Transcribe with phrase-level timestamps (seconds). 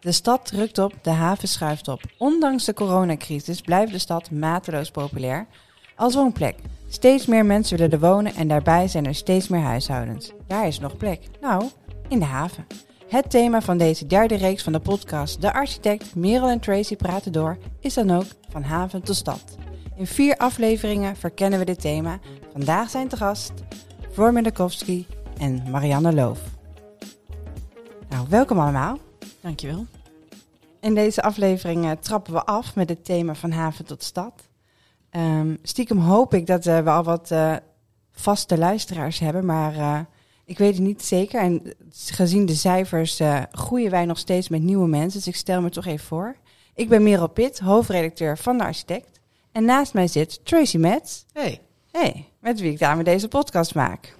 [0.00, 2.00] De stad drukt op, de haven schuift op.
[2.18, 5.46] Ondanks de coronacrisis blijft de stad mateloos populair
[5.96, 6.56] als woonplek.
[6.88, 10.32] Steeds meer mensen willen er wonen en daarbij zijn er steeds meer huishoudens.
[10.48, 11.20] Waar is nog plek?
[11.40, 11.64] Nou,
[12.08, 12.66] in de haven.
[13.08, 17.32] Het thema van deze derde reeks van de podcast De Architect, Merel en Tracy praten
[17.32, 19.56] door is dan ook van haven tot stad.
[19.96, 22.18] In vier afleveringen verkennen we dit thema.
[22.52, 23.52] Vandaag zijn te gast
[24.12, 25.06] Floor Middekowski
[25.38, 26.40] en Marianne Loof.
[28.08, 28.98] Nou, welkom allemaal.
[29.48, 29.86] Dankjewel.
[30.80, 34.48] In deze aflevering eh, trappen we af met het thema van haven tot stad.
[35.10, 37.56] Ehm, stiekem hoop ik dat eh, we al wat eh,
[38.12, 40.00] vaste luisteraars hebben, maar eh,
[40.44, 41.40] ik weet het niet zeker.
[41.40, 45.60] En gezien de cijfers eh, groeien wij nog steeds met nieuwe mensen, dus ik stel
[45.60, 46.36] me toch even voor.
[46.74, 49.20] Ik ben Merel Pitt, hoofdredacteur van De Architect.
[49.52, 51.24] En naast mij zit Tracy Metz.
[51.32, 51.60] Hey.
[51.90, 54.16] Hey, met wie ik daarmee deze podcast maak.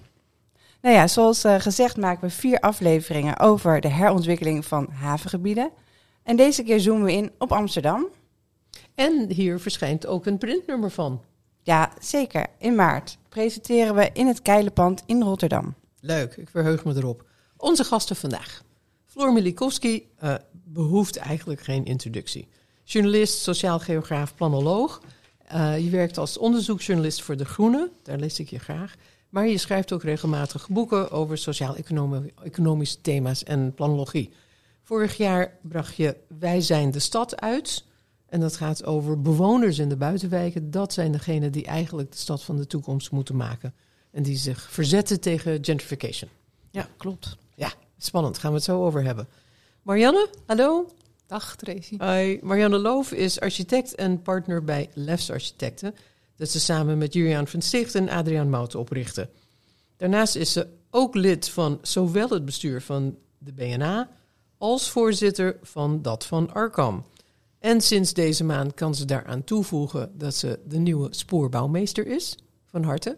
[0.81, 5.71] Nou ja, zoals eh, gezegd maken we vier afleveringen over de herontwikkeling van havengebieden.
[6.23, 8.07] En deze keer zoomen we in op Amsterdam.
[8.95, 11.23] En hier verschijnt ook een printnummer van.
[11.63, 12.47] Ja, zeker.
[12.57, 15.75] In maart presenteren we in het Keilenpand in Rotterdam.
[15.99, 17.25] Leuk, ik verheug me erop.
[17.57, 18.63] Onze gasten vandaag.
[19.05, 22.47] Floor Milikowski eh, behoeft eigenlijk geen introductie.
[22.83, 25.01] Journalist, sociaal geograaf, planoloog.
[25.45, 28.95] Eh, je werkt als onderzoeksjournalist voor De Groene, daar lees ik je graag.
[29.29, 34.33] Maar je schrijft ook regelmatig boeken over sociaal-economische thema's en planologie.
[34.83, 37.83] Vorig jaar bracht je Wij zijn de stad uit.
[38.25, 40.71] En dat gaat over bewoners in de buitenwijken.
[40.71, 43.73] Dat zijn degenen die eigenlijk de stad van de toekomst moeten maken.
[44.11, 46.29] En die zich verzetten tegen gentrification.
[46.71, 47.37] Ja, klopt.
[47.55, 48.37] Ja, spannend.
[48.37, 49.27] Gaan we het zo over hebben.
[49.81, 50.89] Marianne, hallo.
[51.27, 51.97] Dag Tracy.
[51.97, 52.39] Hoi.
[52.41, 55.95] Marianne Loof is architect en partner bij Lefs Architecten.
[56.39, 59.29] Dat ze samen met Julian van Sticht en Adriaan Mouten oprichten.
[59.97, 64.09] Daarnaast is ze ook lid van zowel het bestuur van de BNA
[64.57, 67.05] als voorzitter van dat van Arkham.
[67.59, 72.37] En sinds deze maand kan ze daaraan toevoegen dat ze de nieuwe spoorbouwmeester is.
[72.65, 73.17] Van harte.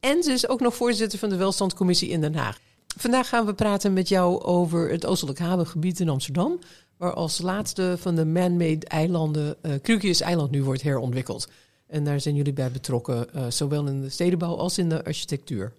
[0.00, 2.58] En ze is ook nog voorzitter van de Welstandcommissie in Den Haag.
[2.96, 6.58] Vandaag gaan we praten met jou over het Oostelijk Havengebied in Amsterdam.
[6.96, 11.48] Waar als laatste van de man-made eilanden uh, Krukius Eiland nu wordt herontwikkeld.
[11.92, 15.72] En daar zijn jullie bij betrokken, uh, zowel in de stedenbouw als in de architectuur.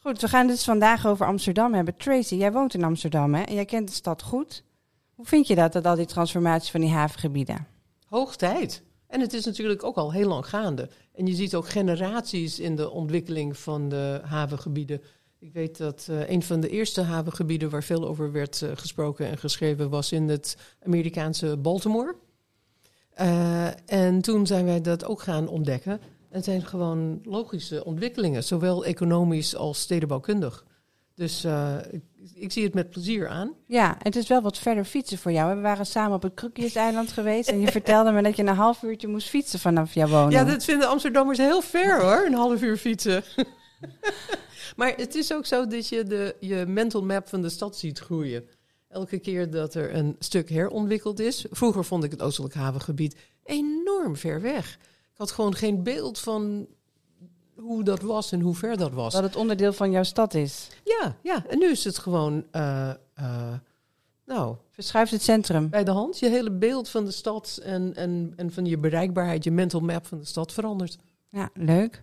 [0.00, 1.96] Goed, we gaan het dus vandaag over Amsterdam hebben.
[1.96, 3.42] Tracy, jij woont in Amsterdam hè?
[3.42, 4.62] en jij kent de stad goed.
[5.14, 7.66] Hoe vind je dat, dat al die transformatie van die havengebieden?
[8.06, 8.82] Hoog tijd.
[9.06, 10.88] En het is natuurlijk ook al heel lang gaande.
[11.14, 15.02] En je ziet ook generaties in de ontwikkeling van de havengebieden.
[15.38, 19.26] Ik weet dat uh, een van de eerste havengebieden waar veel over werd uh, gesproken
[19.26, 22.14] en geschreven was in het Amerikaanse Baltimore.
[23.20, 26.00] Uh, en toen zijn wij dat ook gaan ontdekken.
[26.30, 30.64] Het zijn gewoon logische ontwikkelingen, zowel economisch als stedenbouwkundig.
[31.14, 32.02] Dus uh, ik,
[32.34, 33.52] ik, zie het met plezier aan.
[33.66, 35.54] Ja, het is wel wat verder fietsen voor jou.
[35.54, 38.82] We waren samen op het Krukjeseiland geweest en je vertelde me dat je een half
[38.82, 40.32] uurtje moest fietsen vanaf jouw woning.
[40.32, 43.24] Ja, dat vinden Amsterdammers heel ver hoor, een half uur fietsen.
[44.76, 47.98] maar het is ook zo dat je de, je mental map van de stad ziet
[47.98, 48.48] groeien.
[48.88, 51.46] Elke keer dat er een stuk herontwikkeld is.
[51.50, 54.78] Vroeger vond ik het Oostelijk Havengebied enorm ver weg.
[55.12, 56.66] Ik had gewoon geen beeld van
[57.54, 59.12] hoe dat was en hoe ver dat was.
[59.12, 60.68] Dat het onderdeel van jouw stad is.
[60.84, 61.46] Ja, ja.
[61.46, 63.54] En nu is het gewoon, uh, uh,
[64.24, 64.56] nou...
[64.70, 65.68] Verschuift het centrum.
[65.68, 66.18] Bij de hand.
[66.18, 70.06] Je hele beeld van de stad en, en, en van je bereikbaarheid, je mental map
[70.06, 70.98] van de stad verandert.
[71.28, 72.02] Ja, leuk.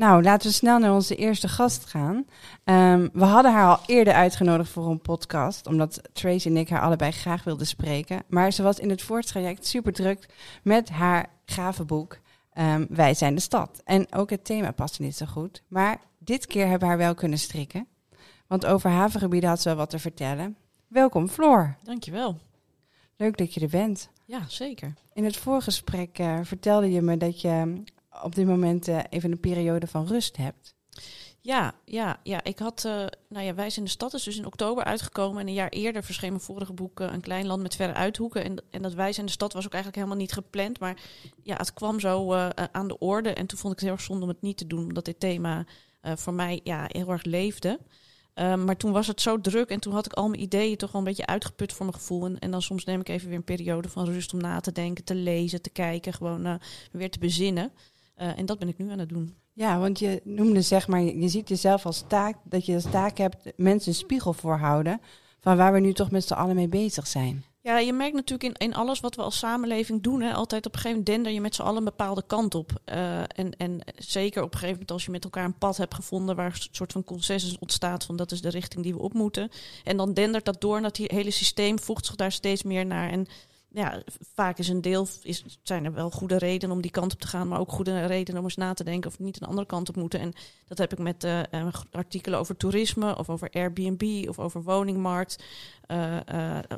[0.00, 2.16] Nou, laten we snel naar onze eerste gast gaan.
[2.64, 6.80] Um, we hadden haar al eerder uitgenodigd voor een podcast, omdat Trace en ik haar
[6.80, 8.22] allebei graag wilden spreken.
[8.28, 10.26] Maar ze was in het voortraject super druk
[10.62, 12.18] met haar gave boek
[12.58, 13.80] um, Wij zijn de stad.
[13.84, 15.62] En ook het thema paste niet zo goed.
[15.68, 17.86] Maar dit keer hebben we haar wel kunnen strikken.
[18.46, 20.56] Want over havengebieden had ze wel wat te vertellen.
[20.88, 21.76] Welkom, Floor.
[21.82, 22.38] Dankjewel.
[23.16, 24.10] Leuk dat je er bent.
[24.24, 24.94] Ja, zeker.
[25.12, 27.82] In het voorgesprek uh, vertelde je me dat je
[28.22, 30.74] op dit moment uh, even een periode van rust hebt.
[31.40, 32.44] Ja, ja, ja.
[32.44, 32.92] Ik had, uh,
[33.28, 35.40] nou ja, Wij zijn de stad is dus in oktober uitgekomen.
[35.40, 38.44] En een jaar eerder verscheen mijn vorige boek uh, Een klein land met verre uithoeken.
[38.44, 40.80] En, en dat Wij zijn de stad was ook eigenlijk helemaal niet gepland.
[40.80, 41.00] Maar
[41.42, 42.32] ja, het kwam zo
[42.72, 43.32] aan de orde.
[43.32, 44.82] En toen vond ik het heel erg zonde om het niet te doen.
[44.84, 45.66] Omdat dit thema
[46.02, 47.80] voor mij ja, heel erg leefde.
[48.34, 50.92] Um, maar toen was het zo druk en toen had ik al mijn ideeën toch
[50.92, 52.36] wel een beetje uitgeput voor mijn gevoel.
[52.38, 55.04] En dan soms neem ik even weer een periode van rust om na te denken,
[55.04, 56.60] te lezen, te kijken, gewoon
[56.92, 57.72] weer te bezinnen.
[58.20, 59.34] Uh, en dat ben ik nu aan het doen.
[59.52, 63.18] Ja, want je noemde zeg maar, je ziet jezelf als taak, dat je als taak
[63.18, 65.00] hebt mensen een spiegel voorhouden
[65.40, 67.44] van waar we nu toch met z'n allen mee bezig zijn.
[67.62, 70.72] Ja, je merkt natuurlijk in, in alles wat we als samenleving doen, hè, altijd op
[70.72, 72.80] een gegeven moment dender je met z'n allen een bepaalde kant op.
[72.92, 75.94] Uh, en, en zeker op een gegeven moment als je met elkaar een pad hebt
[75.94, 79.14] gevonden waar een soort van consensus ontstaat van dat is de richting die we op
[79.14, 79.48] moeten.
[79.84, 83.10] En dan dendert dat door en dat hele systeem voegt zich daar steeds meer naar.
[83.10, 83.26] En
[83.72, 84.02] ja,
[84.34, 87.26] vaak is een deel, is, zijn er wel goede redenen om die kant op te
[87.26, 89.88] gaan, maar ook goede redenen om eens na te denken of niet een andere kant
[89.88, 90.20] op moeten.
[90.20, 90.32] En
[90.66, 91.40] dat heb ik met uh,
[91.90, 95.44] artikelen over toerisme of over Airbnb of over woningmarkt.
[95.88, 96.18] Uh,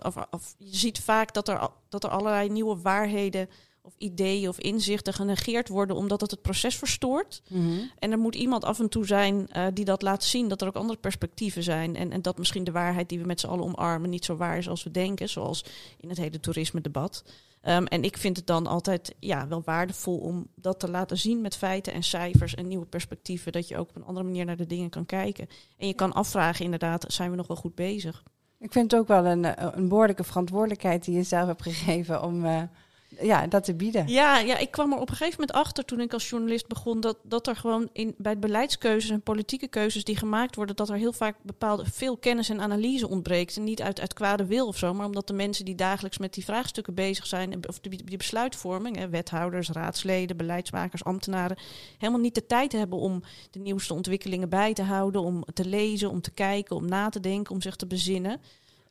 [0.03, 3.49] of, of, je ziet vaak dat er, dat er allerlei nieuwe waarheden
[3.83, 7.43] of ideeën of inzichten genegeerd worden omdat het het proces verstoort.
[7.49, 7.81] Mhm.
[7.99, 10.67] En er moet iemand af en toe zijn uh, die dat laat zien, dat er
[10.67, 11.97] ook andere perspectieven zijn.
[11.97, 14.59] En, en dat misschien de waarheid die we met z'n allen omarmen niet zo waar
[14.59, 15.65] is als we denken, zoals
[16.01, 17.25] in het hele toerisme-debat.
[17.69, 21.41] Um, en ik vind het dan altijd ja, wel waardevol om dat te laten zien
[21.41, 23.53] met feiten en cijfers en nieuwe perspectieven.
[23.53, 25.49] Dat je ook op een andere manier naar de dingen kan kijken.
[25.77, 28.23] En je kan afvragen, inderdaad, zijn we nog wel goed bezig?
[28.59, 32.23] Ik vind het ook wel een, eh, een behoorlijke verantwoordelijkheid die je zelf hebt gegeven
[32.23, 32.45] om.
[32.45, 32.63] Uh
[33.21, 34.09] ja, dat te bieden.
[34.09, 37.01] Ja, ja, ik kwam er op een gegeven moment achter toen ik als journalist begon
[37.01, 40.97] dat, dat er gewoon in, bij beleidskeuzes en politieke keuzes die gemaakt worden, dat er
[40.97, 43.57] heel vaak bepaalde veel kennis en analyse ontbreekt.
[43.57, 46.35] En niet uit, uit kwade wil of zo, maar omdat de mensen die dagelijks met
[46.35, 51.59] die vraagstukken bezig zijn, of die, besluitvorming, hè, wethouders, raadsleden, beleidsmakers, ambtenaren,
[51.99, 56.11] helemaal niet de tijd hebben om de nieuwste ontwikkelingen bij te houden, om te lezen,
[56.11, 58.41] om te kijken, om na te denken, om zich te bezinnen.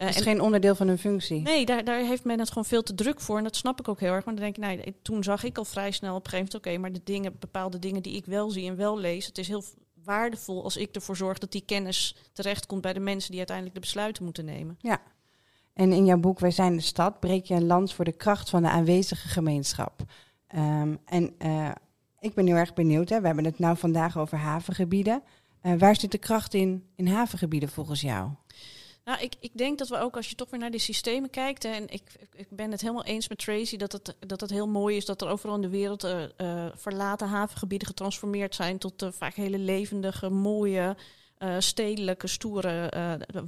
[0.02, 1.42] Uh, is geen onderdeel van hun functie.
[1.42, 3.38] Nee, daar, daar heeft men het gewoon veel te druk voor.
[3.38, 4.26] En dat snap ik ook heel erg.
[4.26, 6.68] Maar dan denk ik, nou, toen zag ik al vrij snel op een gegeven moment...
[6.68, 9.26] oké, maar de dingen, bepaalde dingen die ik wel zie en wel lees...
[9.26, 9.64] het is heel
[10.04, 12.82] waardevol als ik ervoor zorg dat die kennis terechtkomt...
[12.82, 14.78] bij de mensen die uiteindelijk de besluiten moeten nemen.
[14.80, 15.02] Ja.
[15.74, 17.20] En in jouw boek Wij zijn de stad...
[17.20, 20.04] breek je een lans voor de kracht van de aanwezige gemeenschap.
[20.56, 21.72] Um, en uh,
[22.20, 23.10] ik ben heel erg benieuwd.
[23.10, 23.20] Hè?
[23.20, 25.24] We hebben het nou vandaag over havengebieden.
[25.64, 28.30] Uh, waar zit de kracht in, in havengebieden volgens jou?
[29.04, 31.66] Nou, ik, ik denk dat we ook, als je toch weer naar die systemen kijkt,
[31.66, 34.96] en ik, ik ben het helemaal eens met Tracy dat het, dat het heel mooi
[34.96, 39.10] is dat er overal in de wereld uh, uh, verlaten havengebieden getransformeerd zijn tot uh,
[39.12, 40.96] vaak hele levendige, mooie,
[41.60, 42.92] stedelijke, stoere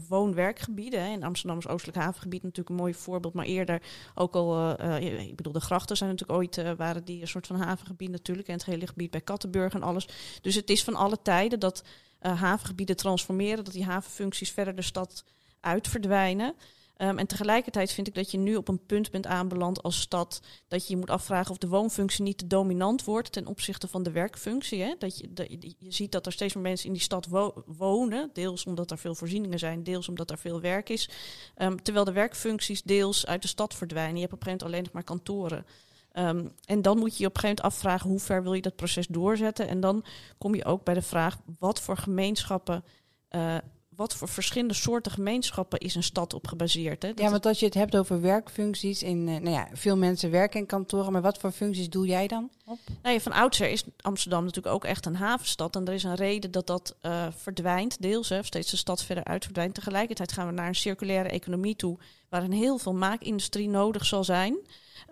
[0.08, 1.12] woon-werkgebieden.
[1.12, 3.82] In Amsterdam is Oostelijk Havengebied natuurlijk een mooi voorbeeld, maar eerder
[4.16, 8.10] ook al, ik bedoel, de grachten zijn natuurlijk ooit, waren die een soort van havengebied
[8.10, 10.08] natuurlijk, en het hele gebied bij Kattenburg en alles.
[10.42, 11.84] Dus het is van alle tijden dat
[12.20, 15.24] havengebieden transformeren, dat die havenfuncties verder de stad
[15.64, 16.56] uitverdwijnen.
[16.98, 20.42] Um, en tegelijkertijd vind ik dat je nu op een punt bent aanbeland als stad
[20.68, 24.04] dat je je moet afvragen of de woonfunctie niet te dominant wordt ten opzichte van
[24.04, 24.82] de werkfunctie.
[24.82, 24.96] Hè?
[24.98, 25.30] Dat je,
[25.78, 28.98] je ziet dat er steeds meer mensen in die stad wo wonen, deels omdat er
[28.98, 31.10] veel voorzieningen zijn, deels omdat er veel werk is.
[31.58, 34.16] Um, terwijl de werkfuncties deels uit de stad verdwijnen.
[34.16, 35.66] Je hebt op een gegeven moment alleen nog maar kantoren.
[36.14, 38.62] Um, en dan moet je je op een gegeven moment afvragen hoe ver wil je
[38.62, 39.68] dat proces doorzetten.
[39.68, 40.06] En dan
[40.38, 42.84] kom je ook bij de vraag wat voor gemeenschappen
[43.32, 43.58] uh,
[43.96, 47.02] wat voor verschillende soorten gemeenschappen is een stad op gebaseerd?
[47.02, 47.08] Hè?
[47.14, 50.32] Dat ja, want als je het hebt over werkfuncties, in, uh, nou ja, veel mensen
[50.32, 52.80] werken in kantoren, maar wat voor functies doe jij dan op?
[53.02, 55.76] Nou ja, van oudsher is Amsterdam natuurlijk ook echt een havenstad.
[55.76, 59.04] En er is een reden dat dat uh, verdwijnt, deels, hè, of steeds de stad
[59.04, 59.74] verder uit verdwijnt.
[59.74, 61.98] Tegelijkertijd gaan we naar een circulaire economie toe,
[62.30, 64.58] waarin heel veel maakindustrie nodig zal zijn.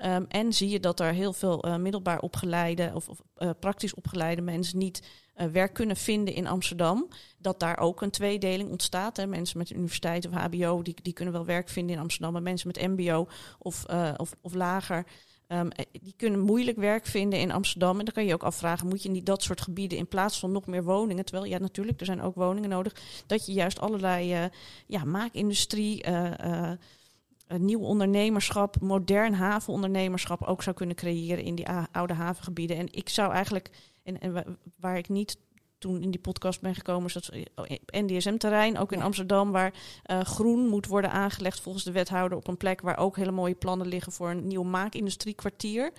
[0.05, 3.19] Um, en zie je dat er heel veel uh, middelbaar opgeleide of, of
[3.59, 5.01] praktisch opgeleide mensen niet
[5.51, 7.07] werk kunnen vinden in Amsterdam.
[7.37, 9.17] Dat daar ook een tweedeling ontstaat.
[9.17, 9.27] Hè.
[9.27, 12.33] Mensen met universiteit of HBO, die, die kunnen wel werk vinden in Amsterdam.
[12.33, 13.27] Maar mensen met MBO
[13.59, 13.85] of,
[14.17, 15.05] of, of lager.
[15.47, 17.99] Um, die kunnen moeilijk werk vinden in Amsterdam.
[17.99, 20.51] En dan kan je ook afvragen, moet je niet dat soort gebieden in plaats van
[20.51, 22.95] nog meer woningen, terwijl ja natuurlijk, er zijn ook woningen nodig,
[23.27, 24.49] dat je juist allerlei
[24.87, 26.03] ja, maakindustrie,
[27.47, 32.77] nieuw ondernemerschap, modern havenondernemerschap ook zou kunnen creëren in die oude havengebieden.
[32.77, 33.69] En ik zou eigenlijk,
[34.03, 35.37] en, en waar ik niet
[35.77, 37.31] toen in die podcast ben gekomen, is dat
[37.85, 39.03] NDSM-terrein, ook in ja.
[39.03, 39.73] Amsterdam, waar
[40.11, 43.55] uh, groen moet worden aangelegd volgens de wethouder op een plek waar ook hele mooie
[43.55, 45.91] plannen liggen voor een nieuw maakindustriekwartier.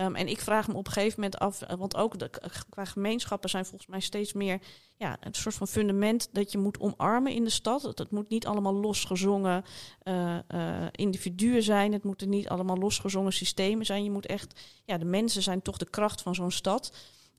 [0.00, 2.30] Um, en ik vraag me op een gegeven moment af, want ook de,
[2.68, 4.60] qua gemeenschappen zijn volgens mij steeds meer
[4.96, 7.82] ja, een soort van fundament dat je moet omarmen in de stad.
[7.82, 9.64] Het, het moet niet allemaal losgezongen
[10.04, 14.04] uh, uh, individuen zijn, het moeten niet allemaal losgezongen systemen zijn.
[14.04, 16.92] Je moet echt, ja, de mensen zijn toch de kracht van zo'n stad.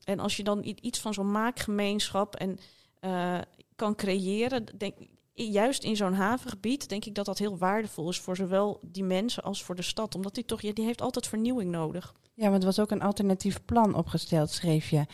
[0.08, 2.58] En als je dan iets van zo'n maakgemeenschap en
[3.00, 3.38] uh,
[3.76, 4.94] kan creëren, denk,
[5.34, 9.42] juist in zo'n havengebied denk ik dat dat heel waardevol is voor zowel die mensen
[9.42, 10.14] als voor de stad.
[10.14, 12.14] Omdat die toch, ja, die heeft altijd vernieuwing nodig.
[12.34, 15.06] Ja, want er was ook een alternatief plan opgesteld, schreef je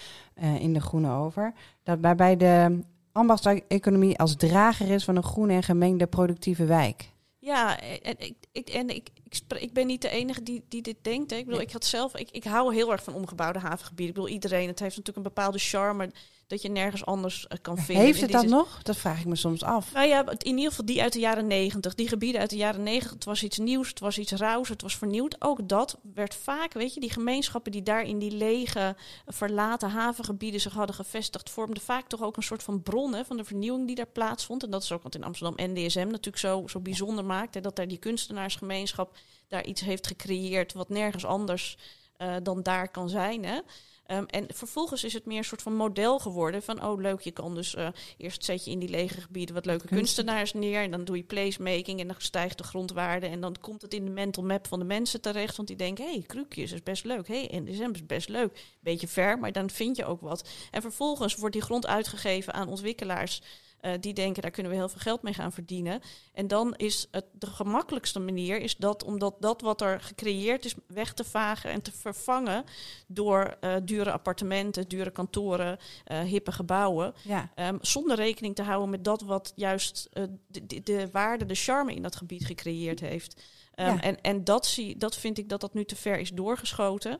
[0.42, 1.52] uh, in De Groene over.
[1.82, 2.80] Dat waarbij de
[3.12, 7.12] ambachtseconomie als drager is van een groene en gemengde productieve wijk.
[7.38, 10.96] Ja, en ik, ik, en ik, ik, ik ben niet de enige die, die dit
[11.02, 11.30] denkt.
[11.30, 11.36] Hè.
[11.36, 14.08] Ik bedoel, ik had zelf, ik, ik hou heel erg van omgebouwde havengebieden.
[14.08, 16.10] Ik bedoel, iedereen, het heeft natuurlijk een bepaalde charme.
[16.46, 18.04] Dat je nergens anders eh, kan vinden.
[18.04, 18.82] Heeft het dat zin- nog?
[18.82, 19.92] Dat vraag ik me soms af.
[19.92, 21.94] Nou ja, in ieder geval die uit de jaren negentig.
[21.94, 23.10] Die gebieden uit de jaren negentig.
[23.10, 25.36] Het was iets nieuws, het was iets rauws, het was vernieuwd.
[25.38, 28.96] Ook dat werd vaak, weet je, die gemeenschappen die daar in die lege,
[29.26, 33.36] verlaten havengebieden zich hadden gevestigd, vormden vaak toch ook een soort van bron hè, van
[33.36, 34.62] de vernieuwing die daar plaatsvond.
[34.62, 37.54] En dat is ook wat in Amsterdam NDSM natuurlijk zo, zo bijzonder maakt.
[37.54, 39.16] Hè, dat daar die kunstenaarsgemeenschap
[39.48, 41.76] daar iets heeft gecreëerd wat nergens anders
[42.16, 43.44] eh, dan daar kan zijn.
[43.44, 43.58] Hè.
[44.06, 47.30] Ehm, en vervolgens is het meer een soort van model geworden van, oh leuk, je
[47.30, 49.94] kan dus eh, eerst zet je in die lege gebieden wat leuke Kunst.
[49.94, 53.82] kunstenaars neer en dan doe je placemaking en dan stijgt de grondwaarde en dan komt
[53.82, 56.72] het in de mental map van de mensen terecht, want die denken, hé, hey, krukjes
[56.72, 60.04] is best leuk, hé, hey, NDSM is best leuk, beetje ver, maar dan vind je
[60.04, 60.48] ook wat.
[60.70, 63.42] En vervolgens wordt die grond uitgegeven aan ontwikkelaars
[63.84, 66.00] eh, die denken, daar kunnen we heel veel geld mee gaan verdienen.
[66.32, 70.74] En dan is het de gemakkelijkste manier, is dat omdat dat wat er gecreëerd is,
[70.86, 72.64] weg te vagen en te vervangen
[73.06, 77.14] door eh, dure appartementen, dure kantoren, eh, hippe gebouwen.
[77.22, 77.50] Ja.
[77.54, 81.94] Ehm, zonder rekening te houden met dat wat juist de, de, de waarde, de charme
[81.94, 83.42] in dat gebied gecreëerd heeft.
[83.74, 84.00] Ehm, Ja.
[84.00, 87.18] En, en dat, zie, dat vind ik dat dat nu te ver is doorgeschoten.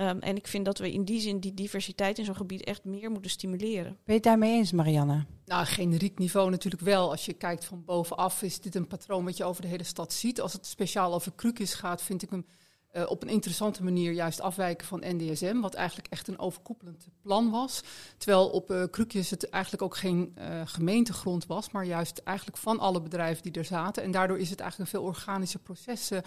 [0.00, 2.84] Ehm, en ik vind dat we in die zin die diversiteit in zo'n gebied echt
[2.84, 3.84] meer moeten stimuleren.
[3.84, 5.24] Ben je het daarmee eens, Marianne?
[5.44, 7.10] Nou, generiek niveau natuurlijk wel.
[7.10, 10.12] Als je kijkt van bovenaf, is dit een patroon wat je over de hele stad
[10.12, 10.40] ziet.
[10.40, 12.46] Als het speciaal over krukjes gaat, vind ik hem
[12.90, 15.60] eh, op een interessante manier juist afwijken van NDSM.
[15.60, 17.82] Wat eigenlijk echt een overkoepelend plan was.
[18.18, 22.78] Terwijl op eh krukjes het eigenlijk ook geen eh, gemeentegrond was, maar juist eigenlijk van
[22.78, 24.02] alle bedrijven die er zaten.
[24.02, 26.18] En daardoor is het eigenlijk een veel organische proces eh,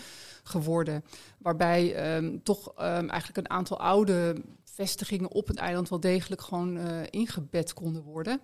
[0.43, 1.03] geworden.
[1.38, 6.77] Waarbij ehm, toch ehm, eigenlijk een aantal oude vestigingen op het eiland wel degelijk gewoon
[7.10, 8.41] ingebed konden worden.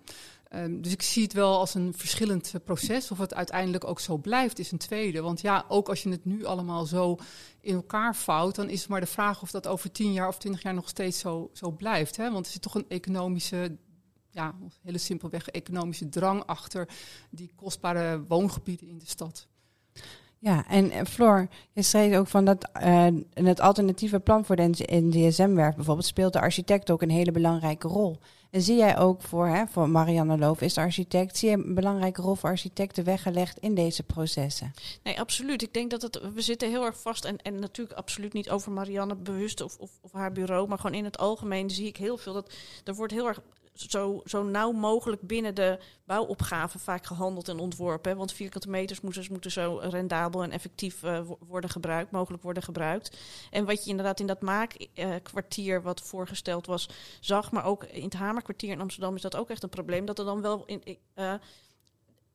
[0.49, 3.11] Ehm, dus ik zie het wel als een verschillend eh, proces.
[3.11, 5.21] Of het uiteindelijk ook zo blijft, is een tweede.
[5.21, 7.17] Want ja, ook als je het nu allemaal zo
[7.61, 10.37] in elkaar vouwt, dan is het maar de vraag of dat over tien jaar of
[10.37, 12.17] twintig jaar nog steeds zo, zo blijft.
[12.17, 12.31] Hè?
[12.31, 13.77] Want er zit toch een economische,
[14.31, 16.89] ja, hele simpelweg economische drang achter
[17.29, 19.47] die kostbare woongebieden in de stad.
[20.39, 25.75] Ja, en Floor, je schreef ook van dat eh, het alternatieve plan voor de NDSM-werf
[25.75, 28.19] bijvoorbeeld speelt de architect ook een hele belangrijke rol.
[28.49, 32.21] En zie jij ook voor, hè, voor Marianne Loof is architect, zie je een belangrijke
[32.21, 34.73] rol voor architecten weggelegd in deze processen?
[35.03, 35.61] Nee, absoluut.
[35.61, 37.25] Ik denk dat het, we zitten heel erg vast.
[37.25, 40.67] En, en natuurlijk absoluut niet over Marianne bewust of, of, of haar bureau.
[40.67, 42.53] Maar gewoon in het algemeen zie ik heel veel dat
[42.83, 43.41] er wordt heel erg
[43.87, 48.17] zo, zo nauw mogelijk binnen de bouwopgave vaak gehandeld en ontworpen.
[48.17, 52.63] Want vierkante meters moeten, moeten zo rendabel en effectief eh, wo- worden gebruikt, mogelijk worden
[52.63, 53.17] gebruikt.
[53.51, 58.13] En wat je inderdaad in dat maakkwartier wat voorgesteld was, zag, maar ook in het
[58.13, 60.05] Hamerkwartier in Amsterdam is dat ook echt een probleem.
[60.05, 60.97] Dat er dan wel in.
[61.13, 61.33] eh,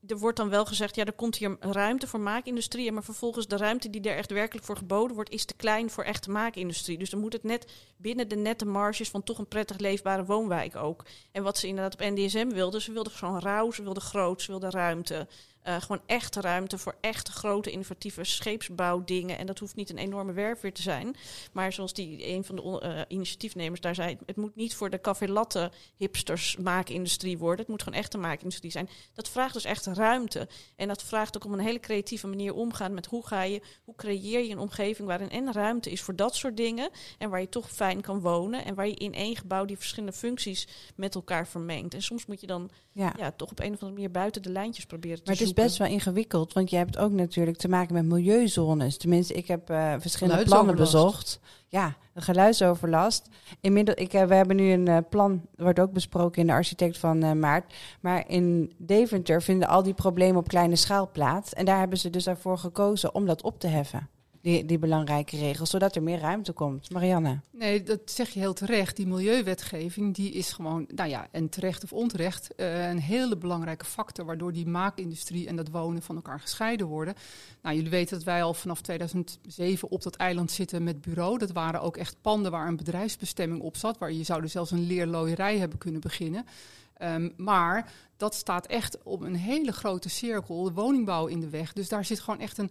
[0.06, 2.92] er wordt dan wel gezegd, ja, er komt hier ruimte voor maakindustrie.
[2.92, 6.04] Maar vervolgens de ruimte die er echt werkelijk voor geboden wordt, is te klein voor
[6.04, 6.98] echte maakindustrie.
[6.98, 10.76] Dus dan moet het net binnen de nette marges van toch een prettig leefbare woonwijk
[10.76, 11.04] ook.
[11.32, 14.50] En wat ze inderdaad op NDSM wilden, ze wilden zo'n rauw, ze wilden groot, ze
[14.50, 15.28] wilden ruimte.
[15.64, 19.38] Eh, gewoon echte ruimte voor echt grote innovatieve scheepsbouwdingen.
[19.38, 21.16] En dat hoeft niet een enorme werfweer te zijn.
[21.52, 25.00] Maar zoals die een van de eh, initiatiefnemers daar zei, het moet niet voor de
[25.00, 27.58] café latte hipsters maakindustrie worden.
[27.58, 28.88] Het moet gewoon echte maakindustrie zijn.
[29.14, 30.48] Dat vraagt dus echt ruimte.
[30.76, 33.94] En dat vraagt ook om een hele creatieve manier omgaan met hoe ga je, hoe
[33.94, 36.90] creëer je een omgeving waarin en ruimte is voor dat soort dingen.
[37.18, 38.64] En waar je toch fijn kan wonen.
[38.64, 40.66] En waar je in één gebouw die verschillende functies
[40.96, 41.94] met elkaar vermengt.
[41.94, 43.14] En soms moet je dan Ja.
[43.18, 45.53] ja, toch op een of andere manier buiten de lijntjes proberen te Maar zoeken.
[45.54, 48.96] Best wel ingewikkeld, want je hebt ook natuurlijk te maken met milieuzones.
[48.96, 51.40] Tenminste, ik heb eh, verschillende plannen bezocht.
[51.68, 53.28] Ja, geluidsoverlast.
[53.60, 56.98] Inmiddels, ik, eh, we hebben nu een eh, plan, wordt ook besproken in de architect
[56.98, 57.74] van Maart.
[58.00, 61.52] Maar in Deventer vinden al die problemen op kleine schaal plaats.
[61.52, 64.08] En daar hebben ze dus daarvoor gekozen om dat op te heffen.
[64.44, 66.90] Die, die belangrijke regels, zodat er meer ruimte komt.
[66.90, 67.40] Marianne.
[67.50, 68.96] Nee, dat zeg je heel terecht.
[68.96, 73.84] Die milieuwetgeving die is gewoon, nou ja, en terecht of onterecht, eh, een hele belangrijke
[73.84, 77.14] factor waardoor die maakindustrie en dat wonen van elkaar gescheiden worden.
[77.62, 81.38] Nou, jullie weten dat wij al vanaf 2007 op dat eiland zitten met bureau.
[81.38, 84.86] Dat waren ook echt panden waar een bedrijfsbestemming op zat, waar je zou zelfs een
[84.86, 86.46] leerlooierij hebben kunnen beginnen.
[86.94, 91.72] Ehm, maar dat staat echt op een hele grote cirkel, de woningbouw in de weg.
[91.72, 92.70] Dus daar zit gewoon echt een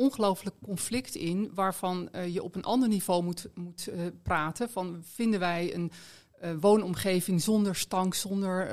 [0.00, 4.70] ongelooflijk conflict in, waarvan eh, je op een ander niveau moet, moet eh, praten.
[4.70, 5.90] Van vinden wij een
[6.40, 8.68] eh, woonomgeving zonder stank, zonder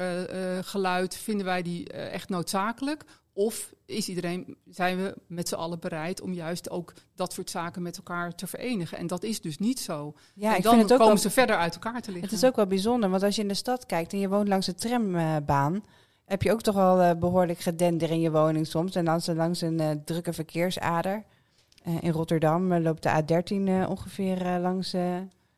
[0.63, 3.03] geluid, vinden wij die echt noodzakelijk?
[3.34, 7.81] Of is iedereen, zijn we met z'n allen bereid om juist ook dat soort zaken
[7.81, 8.98] met elkaar te verenigen?
[8.98, 10.13] En dat is dus niet zo.
[10.36, 12.29] Ja, en ik dan vind het ook komen wel ze verder uit elkaar te liggen.
[12.29, 14.48] Het is ook wel bijzonder, want als je in de stad kijkt en je woont
[14.48, 15.84] langs de trambaan,
[16.27, 18.96] heb je ook toch wel eh, behoorlijk gedender in je woning soms.
[18.96, 21.24] En er langs een eh, drukke verkeersader.
[21.84, 24.91] eh, in Rotterdam loopt de A13 eh, ongeveer langs,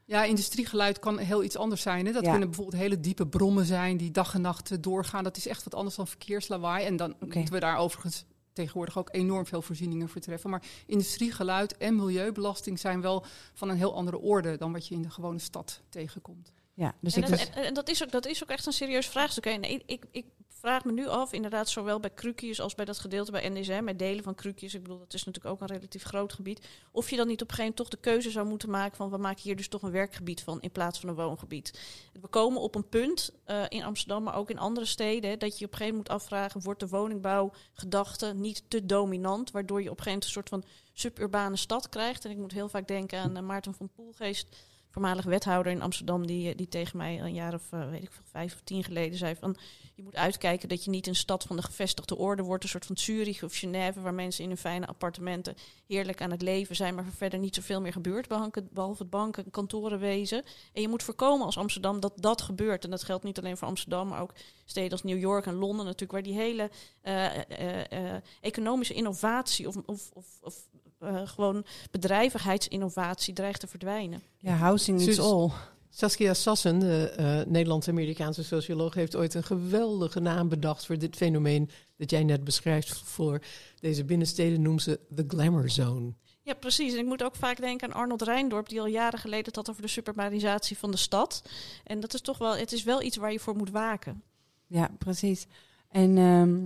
[0.05, 2.05] Ja, industriegeluid kan heel iets anders zijn.
[2.05, 2.11] Hè?
[2.11, 2.29] Dat Ja.
[2.29, 5.23] kunnen bijvoorbeeld hele diepe brommen zijn die dag en nacht doorgaan.
[5.23, 6.85] Dat is echt wat anders dan verkeerslawaai.
[6.85, 10.49] En dan moeten we daar overigens tegenwoordig ook enorm veel voorzieningen voor treffen.
[10.49, 15.01] Maar industriegeluid en milieubelasting zijn wel van een heel andere orde dan wat je in
[15.01, 16.51] de gewone stad tegenkomt.
[16.73, 18.65] Ja, dus en, ik dat, dus, en, en dat, is ook, dat is ook echt
[18.65, 19.43] een serieus vraagstuk.
[19.45, 19.51] hè.
[19.51, 20.25] Ik, ik
[20.59, 23.99] vraag me nu af, inderdaad, zowel bij Krukjes als bij dat gedeelte bij NSM, met
[23.99, 27.15] delen van Krukjes, ik bedoel, dat is natuurlijk ook een relatief groot gebied, of je
[27.15, 29.41] dan niet op een gegeven moment toch de keuze zou moeten maken van we maken
[29.41, 31.79] hier dus toch een werkgebied van in plaats van een woongebied.
[32.21, 35.65] We komen op een punt eh, in Amsterdam, maar ook in andere steden, dat je
[35.65, 39.97] op een gegeven moment moet afvragen, wordt de woningbouwgedachte niet te dominant, waardoor je op
[39.97, 40.63] een gegeven moment een soort van
[40.93, 42.25] suburbane stad krijgt.
[42.25, 44.55] En ik moet heel vaak denken aan eh, Maarten van Poelgeest,
[44.89, 48.12] voormalig wethouder in Amsterdam, die, eh, die tegen mij een jaar of eh, weet ik
[48.12, 49.58] veel, vijf of tien geleden zei van
[50.00, 52.86] je moet uitkijken dat je niet een stad van de gevestigde orde wordt, een soort
[52.86, 55.55] van Zurich of Genève, waar mensen in hun fijne appartementen
[55.88, 60.43] heerlijk aan het leven zijn, maar verder niet zoveel meer gebeurt, behalve, het banken, kantorenwezen.
[60.74, 62.84] En je moet voorkomen als Amsterdam dat dat gebeurt.
[62.84, 64.34] En dat geldt niet alleen voor Amsterdam, maar ook
[64.65, 66.69] steden als New York en Londen natuurlijk, waar die hele
[67.01, 70.67] eh, economische innovatie of, of, of, of
[70.99, 74.21] eh, gewoon bedrijvigheidsinnovatie dreigt te verdwijnen.
[74.37, 75.49] ja, housing Sus- all.
[75.91, 81.69] Saskia Sassen, de eh, Nederlands-Amerikaanse socioloog, heeft ooit een geweldige naam bedacht voor dit fenomeen
[81.97, 83.39] dat jij net beschrijft voor
[83.79, 86.13] deze binnensteden, noemt ze de glamour zone.
[86.41, 86.93] Ja, precies.
[86.93, 89.69] En ik moet ook vaak denken aan Arnold Rijndorp, die al jaren geleden het had
[89.69, 91.43] over de suburbanisatie van de stad.
[91.83, 94.23] En dat is toch wel, het is wel iets waar je voor moet waken.
[94.67, 95.45] Ja, precies.
[95.89, 96.65] En ehm,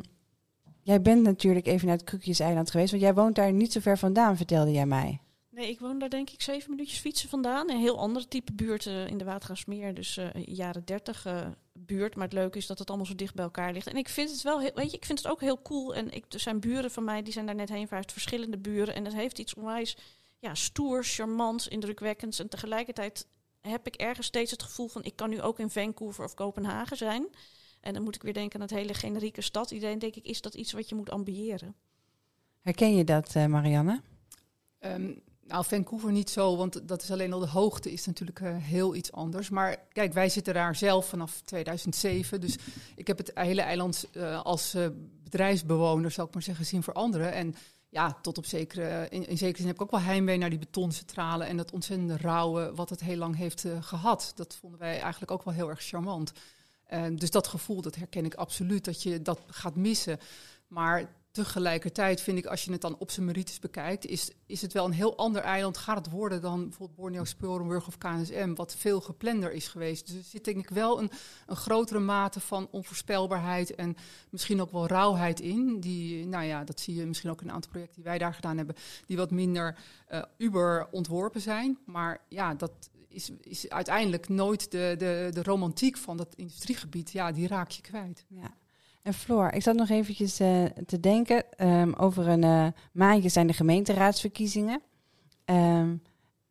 [0.84, 3.98] jij bent natuurlijk even naar het Krukjeseiland geweest, want jij woont daar niet zo ver
[3.98, 5.20] vandaan, vertelde jij mij.
[5.54, 7.70] Nee, ik woon daar denk ik zeven minuutjes fietsen vandaan.
[7.70, 12.16] Een heel andere type buurt eh, in de Watergraafsmeer, dus eh, jaren dertig eh, buurt.
[12.16, 13.88] Maar het leuke is dat het allemaal zo dicht bij elkaar ligt.
[13.88, 15.96] En ik vind het wel, heel, weet je, ik vind het ook heel cool.
[15.96, 18.96] En ik, er zijn buren van mij, die zijn daar net heen verhuisd, verschillende buren.
[18.96, 19.98] En dat heeft iets onwijs
[20.40, 22.40] ja, stoer, charmants, indrukwekkends.
[22.40, 23.28] En tegelijkertijd
[23.62, 26.98] heb ik ergens steeds het gevoel van, ik kan nu ook in Vancouver of Kopenhagen
[26.98, 27.28] zijn.
[27.84, 29.92] En dan moet ik weer denken aan het hele generieke stadidee.
[29.92, 31.76] En denk ik, is dat iets wat je moet ambiëren?
[32.62, 34.02] Herken je dat, eh, Marianne?
[34.80, 35.12] Ehm,
[35.42, 38.96] nou, Vancouver niet zo, want dat is alleen al de hoogte is natuurlijk eh, heel
[38.96, 39.50] iets anders.
[39.50, 42.42] Maar kijk, wij zitten daar zelf vanaf 2007.
[42.42, 42.56] Dus
[42.96, 44.88] ik heb het hele eiland eh, als eh,
[45.24, 47.34] bedrijfsbewoner, zal ik maar zeggen, zien veranderen.
[47.34, 47.56] En
[47.94, 50.60] ja, tot op zekere, in, in zekere zin heb ik ook wel heimwee naar die
[50.60, 54.32] betoncentrale en dat ontzettende rauwe wat het heel lang heeft eh, gehad.
[54.36, 56.32] Dat vonden wij eigenlijk ook wel heel erg charmant.
[57.16, 60.20] Dus dat gevoel, dat herken ik absoluut, dat je dat gaat missen.
[60.68, 64.74] Maar tegelijkertijd vind ik, als je het dan op zijn merites bekijkt, is, is het
[64.74, 65.78] wel een heel ander eiland.
[65.78, 70.08] Gaat het worden dan bijvoorbeeld Borneo, Sporenburg of KNSM, wat veel geplander is geweest.
[70.08, 71.12] Dus er zit denk ik wel een,
[71.48, 73.96] een grotere mate van onvoorspelbaarheid en
[74.30, 75.80] misschien ook wel rauwheid in.
[75.80, 78.34] Die, nou ja, dat zie je misschien ook in een aantal projecten die wij daar
[78.34, 81.78] gedaan hebben, die wat minder eh, uber ontworpen zijn.
[81.86, 87.12] Maar ja, dat is, is uiteindelijk nooit de, de, de romantiek van dat industriegebied.
[87.12, 88.26] Ja, die raak je kwijt.
[88.28, 88.54] Ja.
[89.04, 91.58] En Floor, ik zat nog eventjes eh, te denken.
[91.58, 94.82] ehm, over een eh, maandje zijn de gemeenteraadsverkiezingen.
[95.46, 95.96] Ehm,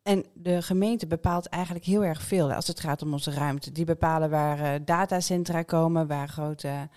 [0.03, 3.71] en de gemeente bepaalt eigenlijk heel erg veel als het gaat om onze ruimte.
[3.71, 6.89] Die bepalen waar eh, datacentra komen, waar grote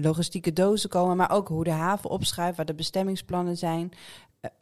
[0.00, 3.92] logistieke dozen komen, maar ook hoe de haven opschuift, waar de bestemmingsplannen zijn.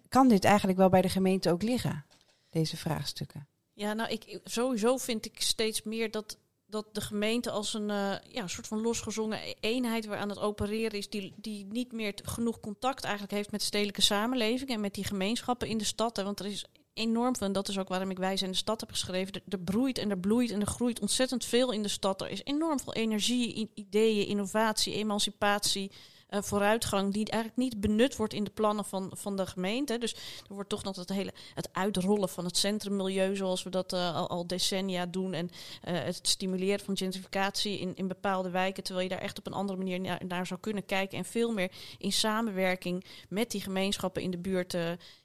[0.08, 2.04] Kan dit eigenlijk wel bij de gemeente ook liggen,
[2.50, 3.49] deze vraagstukken?
[3.80, 8.14] Ja, nou, ik, sowieso vind ik steeds meer dat, dat de gemeente als een eh,
[8.28, 12.60] ja, soort van losgezongen eenheid waar aan het opereren is, die, die niet meer genoeg
[12.60, 16.16] contact eigenlijk heeft met de stedelijke samenleving en met die gemeenschappen in de stad.
[16.16, 16.64] Hè, want er is
[16.94, 19.42] enorm veel, en dat is ook waarom ik Wijs in de stad heb geschreven, er,
[19.48, 22.20] er broeit en er bloeit en er groeit ontzettend veel in de stad.
[22.20, 25.90] Er is enorm veel energie, ideeën, innovatie, emancipatie.
[26.30, 29.98] Eh, vooruitgang die eigenlijk niet benut wordt in de plannen van, van de gemeente.
[29.98, 30.12] Dus
[30.48, 34.14] er wordt toch nog het hele het uitrollen van het centrummilieu zoals we dat eh,
[34.14, 35.50] al, decennia doen en
[35.82, 39.52] eh, het stimuleren van gentrificatie in, in bepaalde wijken, terwijl je daar echt op een
[39.52, 44.22] andere manier naar, naar zou kunnen kijken en veel meer in samenwerking met die gemeenschappen
[44.22, 44.76] in de buurt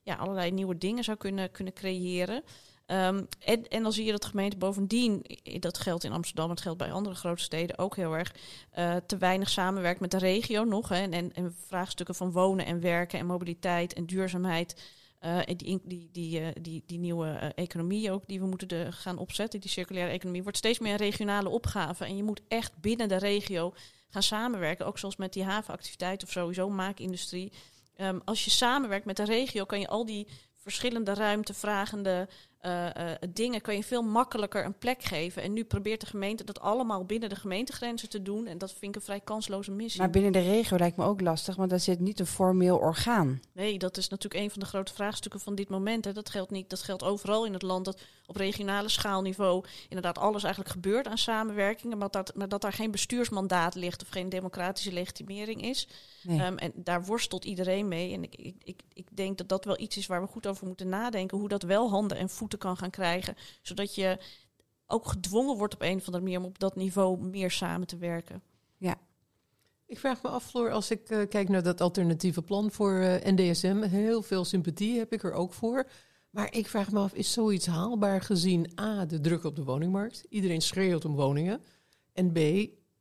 [0.03, 2.43] ja, allerlei nieuwe dingen zou kunnen, kunnen creëren.
[2.85, 3.23] Ehm,
[3.69, 5.25] en, dan zie je dat de gemeente bovendien,
[5.59, 8.35] dat geldt in Amsterdam, het geldt bij andere grote steden ook heel erg,
[8.71, 10.89] eh, te weinig samenwerkt met de regio nog.
[10.89, 14.93] Hè, en, en, en vraagstukken van wonen en werken en mobiliteit en duurzaamheid.
[15.19, 19.59] eh, die, die, die, eh, die, die nieuwe economie ook die we moeten gaan opzetten,
[19.59, 22.05] die circulaire economie, wordt steeds meer een regionale opgave.
[22.05, 23.73] En je moet echt binnen de regio
[24.09, 27.51] gaan samenwerken, ook zoals met die havenactiviteit of sowieso maakindustrie.
[27.95, 30.27] Ehm, als je samenwerkt met de regio, kan je al die
[30.65, 32.27] verschillende ruimtevragende
[32.65, 35.41] eh, eh, dingen kan je veel makkelijker een plek geven.
[35.41, 38.47] En nu probeert de gemeente dat allemaal binnen de gemeentegrenzen te doen.
[38.47, 40.01] En dat vind ik een vrij kansloze missie.
[40.01, 43.39] Maar binnen de regio lijkt me ook lastig, want daar zit niet een formeel orgaan.
[43.54, 46.06] Nee, dat is natuurlijk een van de grote vraagstukken van dit moment.
[46.06, 46.13] Hè.
[46.13, 47.86] Dat geldt niet, dat geldt overal in het land.
[47.86, 51.95] Dat op regionale schaalniveau inderdaad alles eigenlijk gebeurt aan samenwerking.
[51.95, 55.88] Maar dat, maar dat daar geen bestuursmandaat ligt of geen democratische legitimering is.
[56.23, 56.39] Nee.
[56.39, 58.13] Ehm, en daar worstelt iedereen mee.
[58.13, 60.67] En ik, ik, ik, ik denk dat dat wel iets is waar we goed over
[60.67, 61.38] moeten nadenken.
[61.38, 63.35] Hoe dat wel handen en voeten kan gaan krijgen.
[63.61, 64.17] Zodat je
[64.87, 67.97] ook gedwongen wordt op een of andere manier om op dat niveau meer samen te
[67.97, 68.41] werken.
[69.87, 73.31] Ik vraag me af, Floor, als ik eh, kijk naar dat alternatieve plan voor eh,
[73.33, 75.87] NDSM, heel veel sympathie heb ik er ook voor.
[76.29, 80.25] Maar ik vraag me af, is zoiets haalbaar gezien A, de druk op de woningmarkt?
[80.29, 81.61] Iedereen schreeuwt om woningen.
[82.13, 82.37] En B,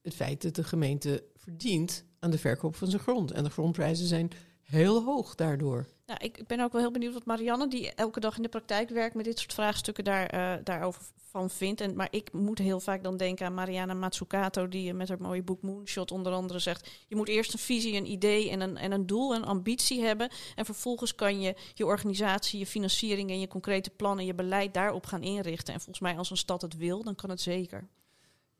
[0.03, 3.31] het feit dat de gemeente verdient aan de verkoop van zijn grond.
[3.31, 4.31] En de grondprijzen zijn
[4.63, 5.87] heel hoog daardoor.
[6.07, 8.89] Nou, ik ben ook wel heel benieuwd wat Marianne, die elke dag in de praktijk
[8.89, 11.81] werkt met dit soort vraagstukken, daar, eh, daarover van vindt.
[11.81, 15.21] En, maar ik moet heel vaak dan denken aan Mariana Mazzucato, die eh, met haar
[15.21, 18.77] mooie boek Moonshot onder andere zegt: je moet eerst een visie, een idee en een,
[18.77, 20.31] en een doel, een ambitie hebben.
[20.55, 25.07] En vervolgens kan je je organisatie, je financiering en je concrete plannen, je beleid daarop
[25.07, 25.75] gaan inrichten.
[25.75, 27.89] En volgens mij, als een stad het wil, dan kan het zeker.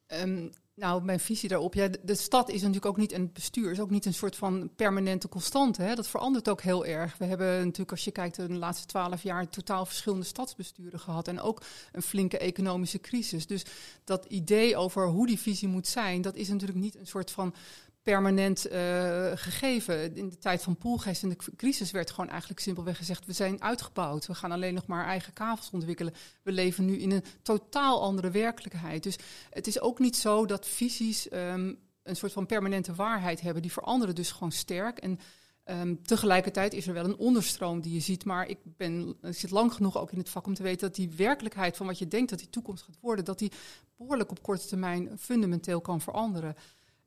[0.07, 1.75] Ehm, nou, mijn visie daarop.
[1.75, 4.37] Ja, de, stad is natuurlijk ook niet, en het bestuur is ook niet een soort
[4.37, 5.83] van permanente constante.
[5.83, 5.95] Hè?
[5.95, 7.17] Dat verandert ook heel erg.
[7.19, 11.29] We hebben natuurlijk, als je kijkt, de laatste twaalf jaar totaal verschillende stadsbesturen gehad.
[11.29, 13.47] En ook een flinke economische crisis.
[13.47, 13.65] Dus
[14.05, 17.55] dat idee over hoe die visie moet zijn, dat is natuurlijk niet een soort van
[18.05, 20.17] permanent eh, gegeven.
[20.17, 23.63] In de tijd van Poelgeest en de crisis werd gewoon eigenlijk simpelweg gezegd: we zijn
[23.63, 24.27] uitgebouwd.
[24.27, 26.15] We gaan alleen nog maar eigen kavels ontwikkelen.
[26.43, 29.03] We leven nu in een totaal andere werkelijkheid.
[29.03, 29.17] Dus
[29.51, 33.63] het is ook niet zo dat visies ehm, een soort van permanente waarheid hebben.
[33.63, 34.99] Die veranderen dus gewoon sterk.
[34.99, 35.19] En
[35.65, 38.25] ehm, tegelijkertijd is er wel een onderstroom die je ziet.
[38.25, 40.97] Maar ik, ben, ik zit lang genoeg ook in het vak om te weten dat
[40.97, 43.53] die werkelijkheid van wat je denkt dat die toekomst gaat worden, dat die
[43.97, 46.57] behoorlijk op korte termijn fundamenteel kan veranderen.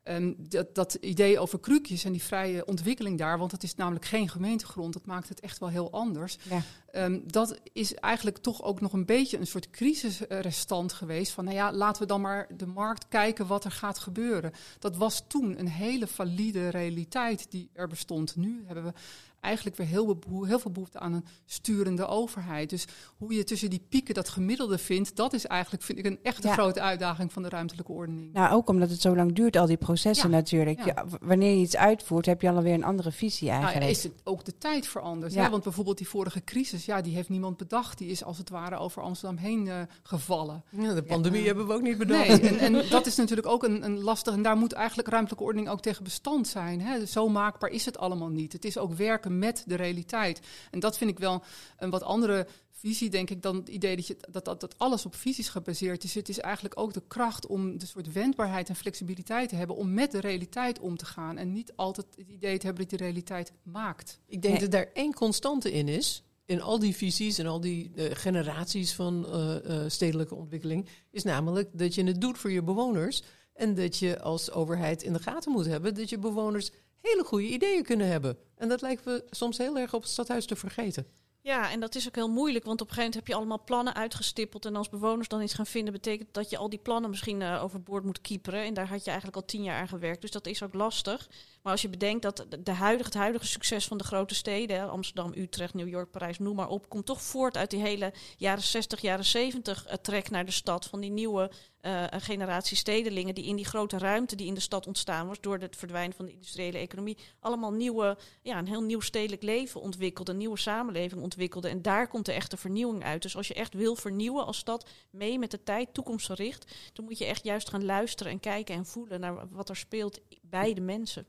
[0.08, 4.06] Ehm, dat, dat idee over krukjes en die vrije ontwikkeling daar, want het is namelijk
[4.06, 6.38] geen gemeentegrond, dat maakt het echt wel heel anders.
[6.50, 6.62] Ja.
[6.91, 11.32] Ehm, dat is eigenlijk toch ook nog een beetje een soort crisisrestant geweest.
[11.32, 14.52] Van nou ja, laten we dan maar de markt kijken wat er gaat gebeuren.
[14.80, 18.36] Dat was toen een hele valide realiteit die er bestond.
[18.36, 18.93] Nu hebben we
[19.41, 20.19] eigenlijk weer heel,
[20.60, 22.69] veel behoefte aan een sturende overheid.
[22.69, 22.86] Dus
[23.17, 26.47] hoe je tussen die pieken dat gemiddelde vindt, dat is eigenlijk, vind ik, een echte
[26.47, 26.54] Ja.
[26.54, 28.34] grote uitdaging van de ruimtelijke ordening.
[28.34, 30.86] Nou, ook omdat het zo lang duurt, al die processen Ja, natuurlijk.
[30.86, 31.06] ja.
[31.21, 33.97] Wanneer je iets uitvoert, heb je alweer een andere visie Nou ja, eigenlijk.
[33.97, 35.36] is het ook de tijd veranderd.
[35.36, 35.50] Hè?
[35.50, 37.97] Want bijvoorbeeld die vorige crisis, ja, die heeft niemand bedacht.
[37.97, 40.63] Die is als het ware over Amsterdam heen eh, gevallen.
[40.69, 42.28] Ja, de pandemie hebben we ook niet bedacht.
[42.28, 44.34] Nee, en, en dat is natuurlijk ook een, een lastig.
[44.34, 46.82] En daar moet eigenlijk ruimtelijke ordening ook tegen bestand zijn.
[46.82, 47.00] Hè?
[47.00, 48.54] Dus zo maakbaar is het allemaal niet.
[48.54, 50.41] Het is ook werken met de realiteit.
[50.71, 51.43] En dat vind ik wel
[51.78, 52.47] een wat andere
[52.80, 56.04] visie, denk ik, dan het idee dat, je, dat, dat, dat alles op visies gebaseerd
[56.04, 56.15] is.
[56.15, 59.93] Het is eigenlijk ook de kracht om de soort wendbaarheid en flexibiliteit te hebben om
[59.93, 61.38] met de realiteit om te gaan.
[61.38, 64.19] En niet altijd het idee te hebben dat die realiteit maakt.
[64.28, 64.62] Ik denk Nee.
[64.63, 66.23] dat daar één constante in is.
[66.48, 70.88] In al die visies en al die eh, generaties van eh, eh, stedelijke ontwikkeling.
[71.12, 73.24] Is namelijk dat je het doet voor je bewoners.
[73.54, 77.48] En dat je als overheid in de gaten moet hebben dat je bewoners hele goede
[77.48, 78.38] ideeën kunnen hebben.
[78.56, 81.08] En dat lijkt me soms heel erg op het stadhuis te vergeten.
[81.42, 83.64] Ja, en dat is ook heel moeilijk, want op een gegeven moment heb je allemaal
[83.64, 84.66] plannen uitgestippeld.
[84.66, 88.04] En als bewoners dan iets gaan vinden, betekent dat je al die plannen misschien overboord
[88.04, 88.64] moet kieperen.
[88.64, 91.30] En daar had je eigenlijk al tien jaar aan gewerkt, dus dat is ook lastig.
[91.67, 95.34] Maar als je bedenkt dat de- huidige, het huidige succes van de grote steden, Amsterdam,
[95.36, 99.01] Utrecht, New York, Parijs, noem maar op, komt toch voort uit die hele jaren 60,
[99.01, 100.86] jaren 70 eh, trek naar de stad.
[100.86, 101.51] Van die nieuwe
[101.82, 105.58] eh, generatie stedelingen die in die grote ruimte die in de stad ontstaan was door
[105.58, 110.32] het verdwijnen van de industriële economie, allemaal nieuwe, ja, een heel nieuw stedelijk leven ontwikkelde,
[110.32, 111.69] een nieuwe samenleving ontwikkelde.
[111.69, 113.21] En daar komt de echte vernieuwing uit.
[113.21, 117.17] Dus als je echt wil vernieuwen als stad, mee met de tijd, toekomstgericht, dan moet
[117.17, 120.82] je echt juist gaan luisteren en kijken en voelen naar wat er speelt bij de
[120.82, 121.25] mensen.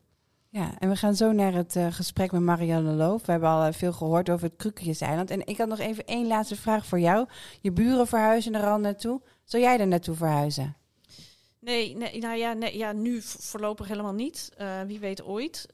[0.51, 3.27] Ja, en we gaan zo naar het eh, gesprek met Marianne Loof.
[3.27, 5.31] We hebben al eh, veel gehoord over het Krukjeseiland.
[5.31, 7.27] En ik had nog even één laatste vraag voor jou.
[7.61, 9.21] Je buren verhuizen er al naartoe.
[9.45, 10.77] Zou jij er naartoe verhuizen?
[11.61, 14.51] Nee, nee nou ja, nee, ja, nu voorlopig helemaal niet.
[14.57, 15.67] Eh, wie weet ooit.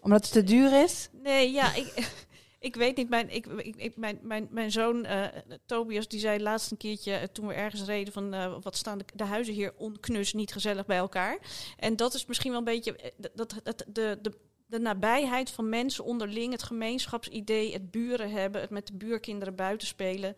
[0.00, 1.08] Omdat het te duur is?
[1.22, 1.92] Nee, ja, ik,
[2.68, 3.08] ik weet niet.
[3.08, 7.26] Mijn, ik, ik, mijn, mijn, mijn zoon eh, Tobias, die zei laatst een keertje, eh,
[7.26, 10.96] toen we ergens reden, van eh, wat staan de, huizen hier onknus niet gezellig bij
[10.96, 11.38] elkaar.
[11.76, 14.32] En dat is misschien wel een beetje dat, dat, de, de,
[14.66, 19.88] de nabijheid van mensen onderling, het gemeenschapsidee, het buren hebben, het met de buurkinderen buiten
[19.88, 20.36] spelen.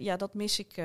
[0.00, 0.82] Ja, dat mis ik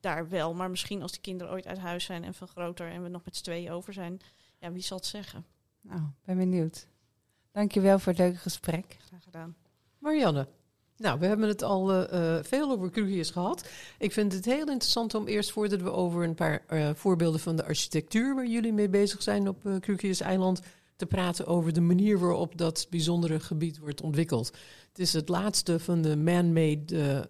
[0.00, 0.54] daar wel.
[0.54, 3.24] Maar misschien als die kinderen ooit uit huis zijn en veel groter en we nog
[3.24, 4.18] met z'n tweeën over zijn,
[4.58, 5.46] ja, wie zal het zeggen?
[5.80, 6.88] Nou, ben benieuwd.
[7.56, 8.96] Dankjewel voor het leuke gesprek.
[8.98, 9.56] Graag gedaan.
[9.98, 10.48] Marianne,
[10.96, 13.68] Nou, we hebben het al uh, veel over Crugius gehad.
[13.98, 17.56] Ik vind het heel interessant om eerst voordat we over een paar uh, voorbeelden van
[17.56, 20.60] de architectuur waar jullie mee bezig zijn op uh, Crugius eiland
[20.96, 24.46] te praten over de manier waarop dat bijzondere gebied wordt ontwikkeld.
[24.88, 27.28] Het is het laatste van de man-made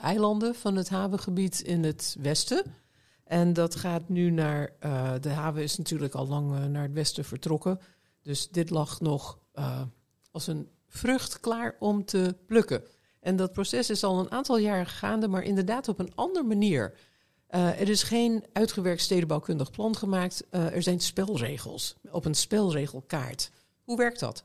[0.00, 2.64] eilanden van het havengebied in het westen.
[3.24, 4.72] En dat gaat nu naar.
[5.20, 7.80] de haven is natuurlijk al lang naar het westen vertrokken.
[8.22, 9.39] Dus dit lag nog
[10.30, 12.82] als een vrucht klaar om te plukken.
[13.20, 16.94] En dat proces is al een aantal jaren gaande, maar inderdaad op een andere manier.
[17.50, 20.44] Uh, er is geen uitgewerkt stedenbouwkundig plan gemaakt.
[20.50, 23.50] Uh, er zijn spelregels op een spelregelkaart.
[23.84, 24.44] Hoe werkt dat?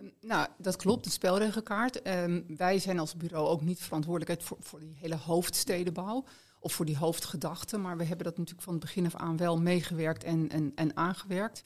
[0.00, 2.06] Um, nou, dat klopt, een spelregelkaart.
[2.06, 6.24] Um, wij zijn als bureau ook niet verantwoordelijk voor, die hele hoofdstedenbouw
[6.60, 7.80] of voor die hoofdgedachten.
[7.80, 11.62] Maar we hebben dat natuurlijk van het begin af aan wel meegewerkt en, en aangewerkt.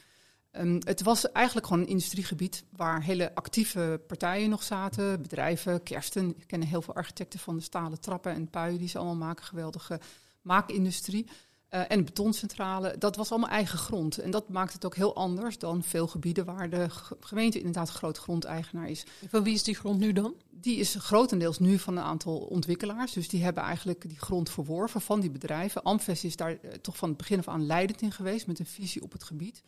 [0.53, 5.23] Um, het was eigenlijk gewoon een industriegebied waar hele actieve partijen nog zaten.
[5.23, 6.35] Bedrijven, Kersten.
[6.39, 9.45] Ik ken heel veel architecten van de stalen trappen en puien die ze allemaal maken.
[9.45, 10.01] Geweldige
[10.43, 11.27] maakindustrie.
[11.71, 14.19] Uh, en de betoncentrale, dat was allemaal eigen grond.
[14.19, 16.87] En dat maakt het ook heel anders dan veel gebieden waar de
[17.21, 19.05] gemeente inderdaad groot grondeigenaar is.
[19.29, 20.35] van wie is die grond nu dan?
[20.51, 23.13] Die is grotendeels nu van een aantal ontwikkelaars.
[23.13, 25.83] Dus die hebben eigenlijk die grond verworven van die bedrijven.
[25.83, 28.67] Amves is daar uh, toch van het begin af aan leidend in geweest met een
[28.67, 29.63] visie op het gebied.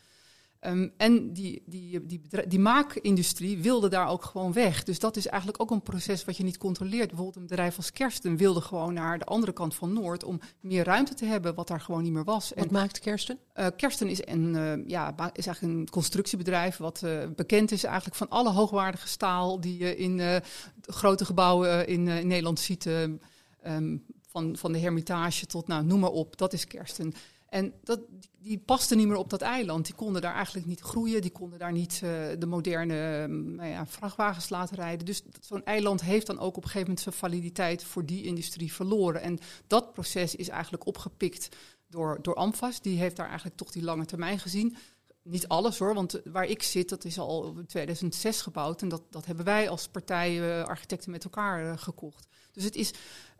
[0.66, 4.84] Um, en die, die, die, die maakindustrie wilde daar ook gewoon weg.
[4.84, 7.06] Dus dat is eigenlijk ook een proces wat je niet controleert.
[7.06, 10.84] Bijvoorbeeld een bedrijf als Kersten wilde gewoon naar de andere kant van Noord om meer
[10.84, 12.52] ruimte te hebben, wat daar gewoon niet meer was.
[12.54, 13.38] Wat en, maakt Kersten?
[13.54, 18.16] Uh, Kersten is, een, uh, ja, is eigenlijk een constructiebedrijf wat uh, bekend is eigenlijk
[18.16, 20.42] van alle hoogwaardige staal die je in
[20.80, 22.86] grote gebouwen in, in, Nederland ziet.
[22.86, 27.14] Um, van, van de Hermitage tot, nou, noem maar op, dat is Kersten.
[27.50, 28.00] En dat,
[28.38, 29.86] die pasten niet meer op dat eiland.
[29.86, 31.22] Die konden daar eigenlijk niet groeien.
[31.22, 35.06] Die konden daar niet uh, de moderne mm, nou ja, vrachtwagens laten rijden.
[35.06, 38.72] Dus zo'n eiland heeft dan ook op een gegeven moment zijn validiteit voor die industrie
[38.72, 39.20] verloren.
[39.22, 41.56] En dat proces is eigenlijk opgepikt
[41.88, 42.80] door, door AMFAS.
[42.80, 44.76] Die heeft daar eigenlijk toch die lange termijn gezien.
[45.22, 48.82] Niet alles hoor, want waar ik zit, dat is al in 2006 gebouwd.
[48.82, 52.26] En dat, dat hebben wij als partij uh, architecten met elkaar uh, gekocht.
[52.52, 52.92] Dus het is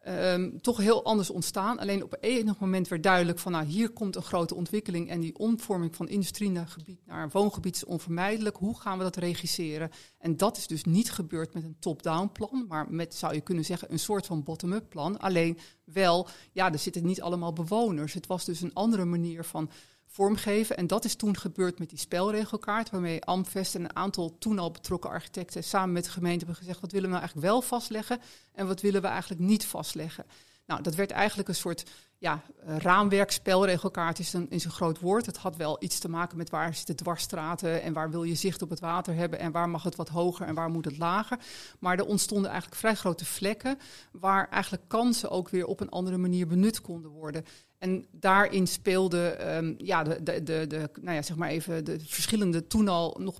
[0.09, 1.79] um, toch heel anders ontstaan.
[1.79, 5.39] Alleen op enig moment werd duidelijk van nou hier komt een grote ontwikkeling en die
[5.39, 8.57] omvorming van industrie naar, gebied, naar woongebied is onvermijdelijk.
[8.57, 9.91] Hoe gaan we dat regisseren?
[10.19, 13.65] En dat is dus niet gebeurd met een top-down plan, maar met zou je kunnen
[13.65, 15.19] zeggen een soort van bottom-up plan.
[15.19, 18.15] Alleen wel, ja, er zitten niet allemaal bewoners.
[18.15, 19.71] Het was dus een andere manier van
[20.13, 20.77] vormgeven.
[20.77, 24.71] En dat is toen gebeurd met die spelregelkaart, waarmee Amvest en een aantal toen al
[24.71, 28.21] betrokken architecten samen met de gemeente hebben gezegd: wat willen we nou eigenlijk wel vastleggen
[28.53, 30.27] en wat willen we eigenlijk niet vastleggen.
[30.67, 31.85] Nou, dat werd eigenlijk een soort
[32.21, 35.27] ja, raamwerk, spelregelkaart is een, is een groot woord.
[35.27, 38.63] Het had wel iets te maken met waar zitten dwarsstraten en waar wil je zicht
[38.63, 41.39] op het water hebben en waar mag het wat hoger en waar moet het lager.
[41.79, 43.79] Maar er ontstonden eigenlijk vrij grote vlekken
[44.13, 47.45] waar eigenlijk kansen ook weer op een andere manier benut konden worden.
[47.79, 52.01] En daarin speelden um, ja, de, de, de, de, nou ja, zeg maar even de
[52.01, 53.39] verschillende toen al nog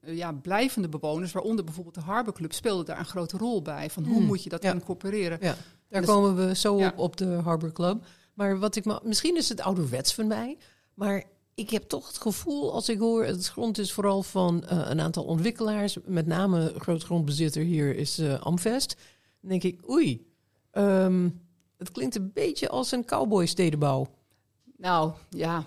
[0.00, 3.90] uh, ja, blijvende bewoners, waaronder bijvoorbeeld de Harbor Club, speelde daar een grote rol bij.
[3.90, 4.26] Van hoe hmm.
[4.26, 4.72] moet je dat ja.
[4.72, 5.38] incorporeren?
[5.40, 5.54] Ja.
[5.88, 6.88] Daar dus, komen we zo ja.
[6.88, 8.04] op, op de Harbor Club.
[8.34, 10.58] Maar wat ik misschien is het ouderwets van mij,
[10.94, 14.86] maar ik heb toch het gevoel, als ik hoor, het grond is vooral van uh,
[14.88, 18.96] een aantal ontwikkelaars, met name grootgrondbezitter hier is uh, Amvest.
[19.40, 20.26] Dan denk ik, oei,
[20.72, 21.40] um,
[21.76, 24.06] het klinkt een beetje als een cowboy-stedenbouw.
[24.76, 25.64] Nou, ja.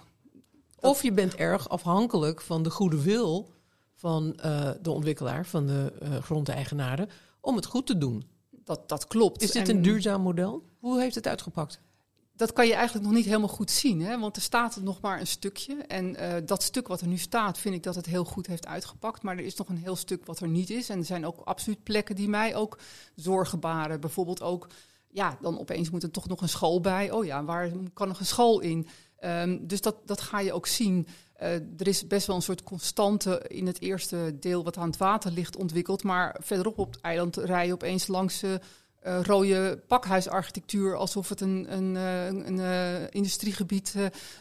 [0.80, 3.50] Of je bent erg afhankelijk van de goede wil
[3.94, 7.10] van uh, de ontwikkelaar, van de grondeigenaren,
[7.42, 8.24] om het goed te doen.
[8.50, 9.42] Dat, dat klopt.
[9.42, 9.76] Is dit en...
[9.76, 10.64] een duurzaam model?
[10.80, 11.82] Hoe heeft het uitgepakt?
[12.36, 14.20] Dat kan je eigenlijk nog niet helemaal goed zien, hè?
[14.20, 15.76] want er staat nog maar een stukje.
[15.76, 18.68] En uh, dat stuk wat er nu staat, vind ik dat het heel goed heeft
[18.68, 19.22] uitgepakt.
[19.22, 20.90] Maar er is nog een heel stuk wat er niet is.
[20.90, 22.78] En er zijn ook absoluut plekken die mij ook
[23.16, 24.00] zorgen baren.
[24.00, 24.68] Bijvoorbeeld ook
[25.14, 27.12] ja, dan opeens moet er toch nog een school bij.
[27.12, 28.88] Oh ja, waar kan nog een school in?
[29.20, 31.08] Um, dus dat, dat ga je ook zien.
[31.42, 34.98] Uh, er is best wel een soort constante in het eerste deel wat aan het
[34.98, 36.04] water ligt ontwikkeld.
[36.04, 38.54] Maar verderop op het eiland rij je opeens langs uh,
[39.08, 43.96] uh, rode pakhuisarchitectuur, alsof het een, een, uh, een, een uh, industriegebied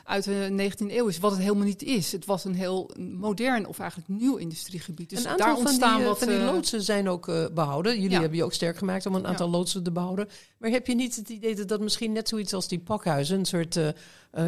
[0.05, 2.13] uit de 19e eeuw is, wat het helemaal niet is.
[2.13, 5.11] Het was een heel modern of eigenlijk nieuw industriegebied.
[5.11, 6.19] Dus een daar ontstaan van die, wat.
[6.19, 7.95] Van die loodsen zijn ook behouden.
[7.95, 8.21] Jullie ja.
[8.21, 9.53] hebben je ook sterk gemaakt om een aantal ja.
[9.53, 10.29] loodsen te behouden.
[10.59, 13.45] Maar heb je niet het idee dat dat misschien net zoiets als die pakhuizen, een
[13.45, 13.79] soort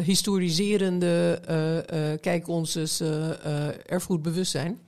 [0.03, 1.41] historiserende,
[2.21, 3.01] kijk ons eens,
[3.85, 4.79] erfgoedbewustzijn?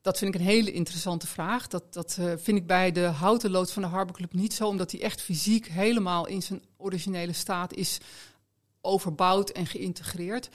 [0.00, 1.66] Dat vind ik een hele interessante vraag.
[1.66, 4.66] Dat, dat uh, vind ik bij de houten loods van de Harbor Club niet zo,
[4.66, 7.98] omdat die echt fysiek helemaal in zijn originele staat is
[8.80, 10.48] overbouwd en geïntegreerd.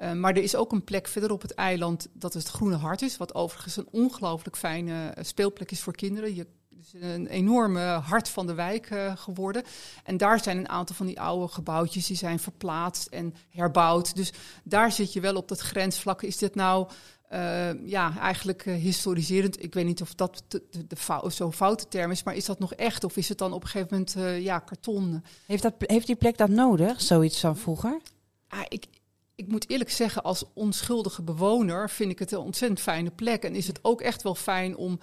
[0.00, 3.02] Uh, maar er is ook een plek verder op het eiland dat het Groene Hart
[3.02, 6.34] is, wat overigens een ongelooflijk fijne speelplek is voor kinderen.
[6.34, 6.46] Je
[6.78, 9.62] is een enorme hart van de wijk geworden.
[10.04, 14.16] En daar zijn een aantal van die oude gebouwtjes die zijn verplaatst en herbouwd.
[14.16, 14.32] Dus
[14.64, 16.22] daar zit je wel op dat grensvlak.
[16.22, 16.88] Is dit nou
[17.32, 19.62] uh, ja, eigenlijk uh, historiserend.
[19.62, 22.44] Ik weet niet of dat de, de, de fout, zo foute term is, maar is
[22.44, 23.04] dat nog echt?
[23.04, 25.24] Of is het dan op een gegeven moment uh, ja, karton?
[25.46, 28.00] Heeft, dat, heeft die plek dat nodig, zoiets van vroeger?
[28.48, 28.86] Ah, ik,
[29.34, 33.42] ik moet eerlijk zeggen, als onschuldige bewoner vind ik het een ontzettend fijne plek.
[33.42, 34.98] En is het ook echt wel fijn om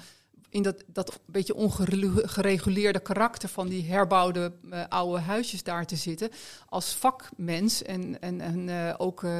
[0.49, 6.29] in dat, dat beetje ongereguleerde karakter van die herbouwde uh, oude huisjes daar te zitten.
[6.65, 9.37] Als vakmens en, en, en uh, ook, uh,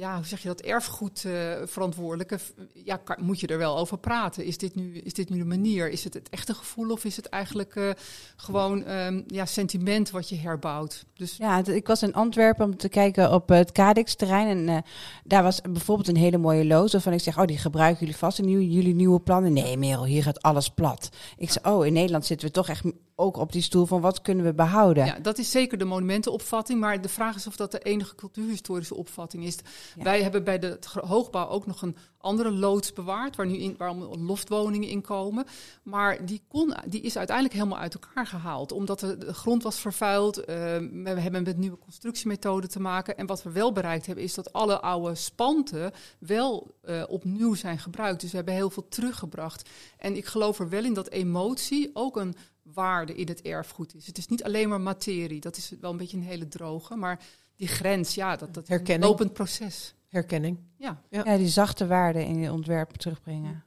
[0.00, 2.38] ja, hoe zeg je dat, erfgoedverantwoordelijke,
[2.84, 4.44] ja, moet je er wel over praten.
[4.44, 5.90] Is dit nu, is dit nu de manier?
[5.90, 7.94] Is het het echte gevoel of is het eigenlijk
[8.36, 11.04] gewoon um, ja, sentiment wat je herbouwt?
[11.14, 11.36] Dus...
[11.36, 14.84] Ja, ik was in Antwerpen om te kijken op het Cadix-terrein en
[15.24, 18.38] daar was bijvoorbeeld een hele mooie loos waarvan ik zeg, oh, die gebruiken jullie vast
[18.38, 19.52] in jullie nieuwe plannen.
[19.52, 21.08] Nee, Merel, hier gaat alles plat.
[21.36, 22.84] Ik zei, oh, in Nederland zitten we toch echt
[23.20, 25.04] ook op die stoel van wat kunnen we behouden.
[25.04, 28.94] Ja, dat is zeker de monumentenopvatting, maar de vraag is of dat de enige cultuurhistorische
[28.94, 29.58] opvatting is.
[29.96, 33.94] Wij hebben bij de hoogbouw ook nog een andere loods bewaard, waar nu in, waar
[33.94, 35.44] loftwoningen in komen.
[35.82, 40.38] Maar die, kon, die is uiteindelijk helemaal uit elkaar gehaald, omdat de, grond was vervuild.
[40.38, 43.16] Uh, we hebben met nieuwe constructiemethoden te maken.
[43.16, 47.78] En wat we wel bereikt hebben, is dat alle oude spanten wel uh, opnieuw zijn
[47.78, 48.20] gebruikt.
[48.20, 49.68] Dus we hebben heel veel teruggebracht.
[49.98, 54.06] En ik geloof er wel in dat emotie ook een waarde in het erfgoed is.
[54.06, 57.20] Het is niet alleen maar materie, dat is wel een beetje een hele droge, maar
[57.60, 59.94] die grens, ja, dat, dat is een lopend proces.
[60.08, 60.58] Herkenning.
[60.76, 61.02] Ja.
[61.10, 61.22] ja.
[61.24, 61.36] Ja.
[61.36, 63.64] die zachte waarden in je ontwerp terugbrengen.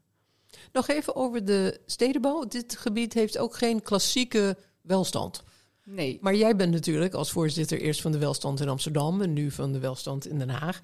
[0.72, 2.46] Nog even over de stedenbouw.
[2.48, 5.44] Dit gebied heeft ook geen klassieke welstand.
[5.84, 6.18] Nee.
[6.22, 9.72] Maar jij bent natuurlijk als voorzitter eerst van de welstand in Amsterdam en nu van
[9.72, 10.80] de welstand in Den Haag.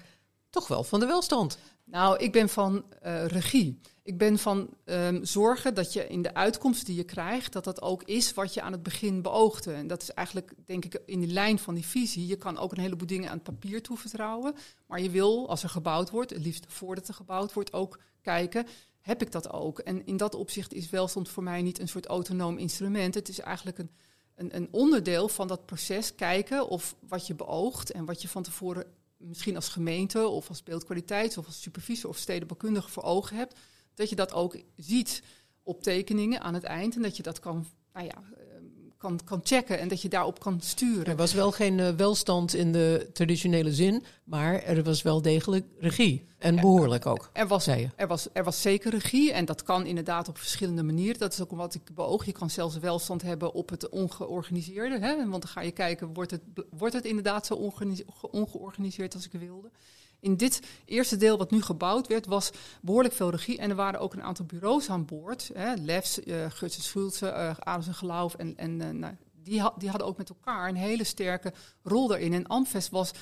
[0.50, 1.58] Toch wel van de welstand.
[1.90, 3.80] Nou, ik ben van uh, regie.
[4.02, 7.82] Ik ben van um, zorgen dat je in de uitkomst die je krijgt, dat dat
[7.82, 9.72] ook is wat je aan het begin beoogde.
[9.72, 12.26] En dat is eigenlijk, denk ik, in de lijn van die visie.
[12.26, 14.54] Je kan ook een heleboel dingen aan het papier toevertrouwen.
[14.86, 18.66] Maar je wil, als er gebouwd wordt, het liefst voordat er gebouwd wordt, ook kijken.
[19.00, 19.78] Heb ik dat ook?
[19.78, 23.14] En in dat opzicht is welstand voor mij niet een soort autonoom instrument.
[23.14, 23.90] Het is eigenlijk een,
[24.34, 28.42] een, een onderdeel van dat proces kijken of wat je beoogt en wat je van
[28.42, 28.86] tevoren
[29.20, 33.58] misschien als gemeente of als beeldkwaliteit of als supervisor of stedenbouwkundige voor ogen hebt,
[33.94, 35.22] dat je dat ook ziet
[35.62, 38.22] op tekeningen aan het eind en dat je dat kan, nou ja,
[39.00, 41.04] kan, kan checken en dat je daarop kan sturen.
[41.04, 45.66] Er was wel geen uh, welstand in de traditionele zin, maar er was wel degelijk
[45.78, 46.28] regie.
[46.38, 47.66] En behoorlijk ook, er was.
[47.66, 51.18] Er was, er was zeker regie en dat kan inderdaad op verschillende manieren.
[51.18, 52.24] Dat is ook wat ik beoog.
[52.24, 54.98] Je kan zelfs welstand hebben op het ongeorganiseerde.
[54.98, 55.16] Hè?
[55.16, 57.72] Want dan ga je kijken, wordt het, wordt het inderdaad zo
[58.30, 59.70] ongeorganiseerd als ik wilde?
[60.20, 63.58] In dit eerste deel wat nu gebouwd werd, was behoorlijk veel regie.
[63.58, 65.50] En er waren ook een aantal bureaus aan boord.
[65.54, 68.34] Hè, Lefs, uh, Guts en Schulze, uh, en Geloof.
[68.34, 71.52] En, en uh, nou, die, die, hadden ook met elkaar een hele sterke
[71.82, 72.32] rol daarin.
[72.32, 73.12] En Amfest was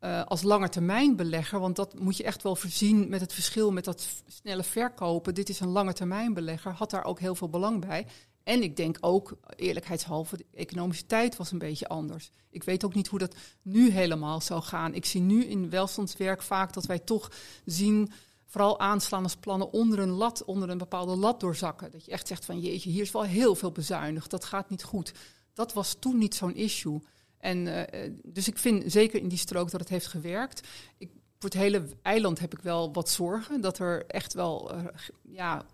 [0.00, 4.08] uh, als langetermijnbelegger, want dat moet je echt wel voorzien met het verschil met dat
[4.26, 5.34] snelle verkopen.
[5.34, 8.06] Dit is een langetermijnbelegger, had daar ook heel veel belang bij.
[8.50, 12.30] En ik denk ook, eerlijkheidshalve, de economische tijd was een beetje anders.
[12.50, 14.94] Ik weet ook niet hoe dat nu helemaal zou gaan.
[14.94, 17.32] Ik zie nu in welstandswerk vaak dat wij toch
[17.64, 18.10] zien,
[18.46, 21.90] vooral aanslaan als plannen onder een lat, onder een bepaalde lat doorzakken.
[21.90, 24.82] Dat je echt zegt van jeetje, hier is wel heel veel bezuinigd, dat gaat niet
[24.82, 25.12] goed.
[25.52, 27.00] Dat was toen niet zo'n issue.
[27.38, 27.82] En uh,
[28.22, 30.68] dus ik vind zeker in die strook dat het heeft gewerkt.
[30.98, 33.60] Ik, voor het hele eiland heb ik wel wat zorgen.
[33.60, 34.84] Dat er echt wel uh,
[35.22, 35.64] ja,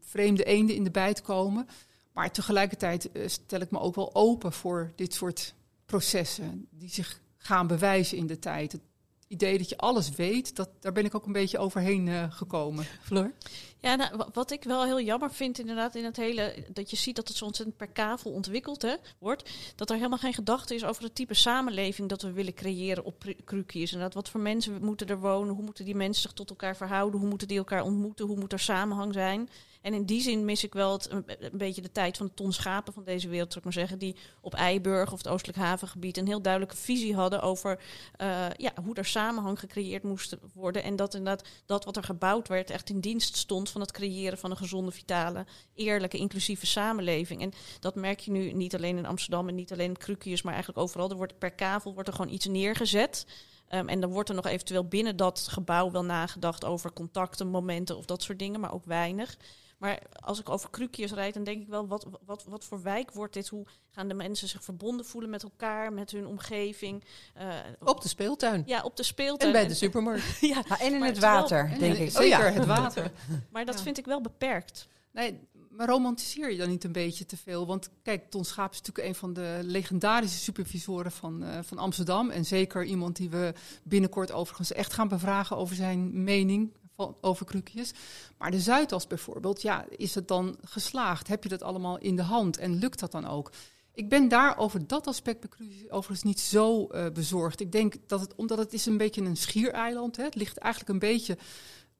[0.00, 1.66] vreemde eenden in de bijt komen.
[2.12, 5.54] Maar tegelijkertijd uh, stel ik me ook wel open voor dit soort
[5.86, 8.72] processen die zich gaan bewijzen in de tijd.
[8.72, 8.80] Het
[9.28, 12.86] idee dat je alles weet, dat, daar ben ik ook een beetje overheen uh, gekomen.
[13.02, 13.32] Fleur?
[13.80, 16.64] Ja, nou, wat ik wel heel jammer vind inderdaad in het hele...
[16.72, 19.50] dat je ziet dat het zo ontzettend per kavel ontwikkeld hè, wordt...
[19.76, 22.08] dat er helemaal geen gedachte is over het type samenleving...
[22.08, 23.92] dat we willen creëren op krukjes.
[23.92, 25.54] En dat wat voor mensen moeten er wonen...
[25.54, 27.20] hoe moeten die mensen zich tot elkaar verhouden...
[27.20, 28.26] hoe moeten die elkaar ontmoeten...
[28.26, 29.48] hoe moet er samenhang zijn...
[29.80, 32.52] En in die zin mis ik wel het, een, beetje de tijd van de ton
[32.52, 36.16] schapen van deze wereld, zou ik maar zeggen, die op Eiburg of het Oostelijk Havengebied
[36.16, 37.78] een heel duidelijke visie hadden over
[38.22, 40.82] uh, ja, hoe er samenhang gecreëerd moest worden.
[40.82, 44.38] En dat inderdaad dat wat er gebouwd werd echt in dienst stond van het creëren
[44.38, 47.42] van een gezonde, vitale, eerlijke, inclusieve samenleving.
[47.42, 50.54] En dat merk je nu niet alleen in Amsterdam en niet alleen in Krukius, maar
[50.54, 51.10] eigenlijk overal.
[51.10, 53.26] Er wordt per kavel wordt er gewoon iets neergezet.
[53.74, 57.96] Um, en dan wordt er nog eventueel binnen dat gebouw wel nagedacht over contacten, momenten
[57.96, 59.36] of dat soort dingen, maar ook weinig.
[59.80, 63.12] Maar als ik over krukjes rijd, dan denk ik wel, wat, wat, wat voor wijk
[63.12, 63.48] wordt dit?
[63.48, 67.04] Hoe gaan de mensen zich verbonden voelen met elkaar, met hun omgeving?
[67.38, 68.62] Uh, op de speeltuin.
[68.66, 69.54] Ja, op de speeltuin.
[69.54, 70.38] En bij de supermarkt.
[70.40, 72.10] ja, en in het water, wel, denk ik.
[72.10, 72.60] Zeker, oh, ja.
[72.60, 73.12] het water.
[73.52, 73.82] maar dat ja.
[73.82, 74.88] vind ik wel beperkt.
[75.12, 75.40] Nee,
[75.70, 77.66] maar romantiseer je dan niet een beetje te veel?
[77.66, 82.30] Want kijk, Ton Schaap is natuurlijk een van de legendarische supervisoren van, uh, van Amsterdam.
[82.30, 83.52] En zeker iemand die we
[83.82, 86.72] binnenkort overigens echt gaan bevragen over zijn mening
[87.20, 87.92] over krukjes.
[88.38, 91.28] Maar de Zuidas bijvoorbeeld, ja, is het dan geslaagd?
[91.28, 93.52] Heb je dat allemaal in de hand en lukt dat dan ook?
[93.92, 95.46] Ik ben daar over dat aspect
[95.88, 97.60] overigens niet zo uh, bezorgd.
[97.60, 100.92] Ik denk dat het, omdat het is een beetje een schiereiland, hè, het ligt eigenlijk
[100.92, 101.38] een beetje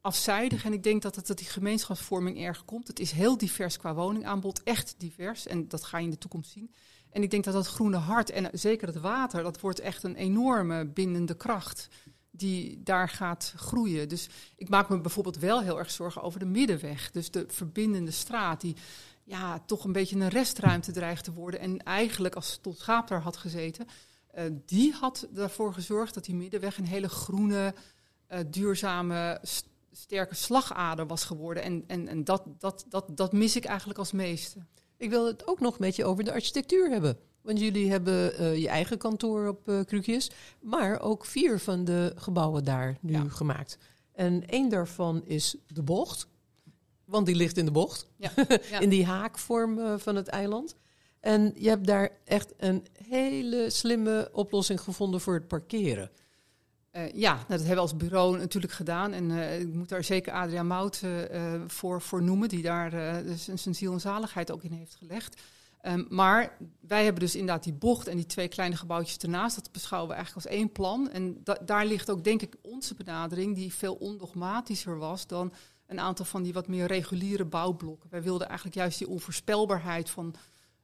[0.01, 0.65] afzijdig.
[0.65, 2.89] En ik denk dat het dat die gemeenschapsvorming erg komt.
[2.89, 5.47] Het is heel divers qua woningaanbod, echt divers.
[5.47, 6.73] En dat ga je in de toekomst zien.
[7.11, 10.17] En ik denk dat dat groene hart en zeker het water, dat wordt echt een
[10.17, 11.89] enorme bindende kracht
[12.41, 14.09] die daar gaat groeien.
[14.09, 17.11] Dus ik maak me bijvoorbeeld wel heel erg zorgen over de middenweg.
[17.11, 18.77] Dus de verbindende straat, die
[19.25, 21.61] ja, toch een beetje een restruimte dreigt te worden.
[21.61, 23.87] En eigenlijk, als tot Schaap daar had gezeten,
[24.35, 27.75] uh, die had ervoor gezorgd dat die middenweg een hele groene,
[28.33, 29.41] uh, duurzame,
[29.93, 31.63] sterke slagader was geworden.
[31.63, 34.59] En, en, en dat, dat, dat, dat mis ik eigenlijk als meeste.
[34.97, 37.19] Ik wil het ook nog met je over de architectuur hebben.
[37.43, 40.31] Want jullie hebben uh, je eigen kantoor op uh, Krukjes,
[40.61, 43.29] maar ook vier van de gebouwen daar nu ja.
[43.29, 43.79] gemaakt.
[44.13, 46.27] En één daarvan is de bocht,
[47.05, 48.31] want die ligt in de bocht, ja.
[48.81, 50.75] In die haakvorm uh, van het eiland.
[51.21, 56.11] En je hebt daar echt een hele slimme oplossing gevonden voor het parkeren.
[56.93, 59.13] Uh, ja, nou, dat hebben we als bureau natuurlijk gedaan.
[59.13, 62.91] En uh, ik moet daar zeker Adriaan Mout uh, voor, voor noemen, die daar
[63.25, 65.41] dus zijn ziel en zaligheid ook in heeft gelegd.
[65.83, 69.57] Um, maar wij hebben dus inderdaad die bocht en die twee kleine gebouwtjes ernaast.
[69.57, 71.11] Dat beschouwen we eigenlijk als één plan.
[71.11, 75.53] En da daar ligt ook, denk ik, onze benadering, die veel ondogmatischer was dan
[75.87, 78.11] een aantal van die wat meer reguliere bouwblokken.
[78.11, 80.35] Wij wilden eigenlijk juist die onvoorspelbaarheid van,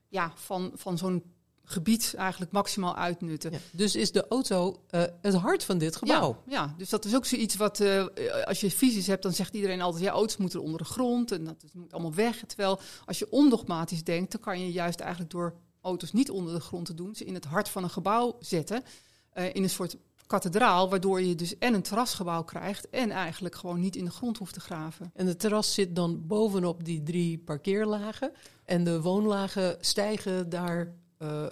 [0.07, 1.23] ja, van, van zo'n
[1.69, 3.51] gebied eigenlijk maximaal uitnutten.
[3.51, 6.41] Ja, dus is de auto uh, het hart van dit gebouw?
[6.45, 8.05] Ja, ja, dus dat is ook zoiets wat, uh,
[8.43, 11.43] als je visies hebt, dan zegt iedereen altijd, ja, auto's moeten onder de grond en
[11.43, 12.43] dat moet allemaal weg.
[12.45, 16.59] Terwijl als je ondogmatisch denkt, dan kan je juist eigenlijk door auto's niet onder de
[16.59, 18.83] grond te doen, ze in het hart van een gebouw zetten,
[19.33, 19.97] uh, in een soort
[20.27, 24.37] kathedraal, waardoor je dus en een terrasgebouw krijgt en eigenlijk gewoon niet in de grond
[24.37, 25.11] hoeft te graven.
[25.13, 28.31] En het terras zit dan bovenop die drie parkeerlagen
[28.65, 31.45] en de woonlagen stijgen daar uh,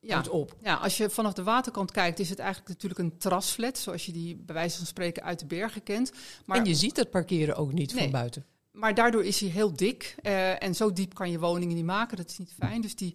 [0.00, 0.24] ja.
[0.30, 0.56] op.
[0.62, 4.12] Ja, als je vanaf de waterkant kijkt, is het eigenlijk natuurlijk een terrasflat, zoals je
[4.12, 6.12] die bij wijze van spreken uit de bergen kent.
[6.44, 8.44] Maar, en je ziet het parkeren ook niet nee, van buiten.
[8.70, 12.16] Maar daardoor is hij heel dik uh, en zo diep kan je woningen niet maken.
[12.16, 12.80] Dat is niet fijn.
[12.80, 13.14] Dus die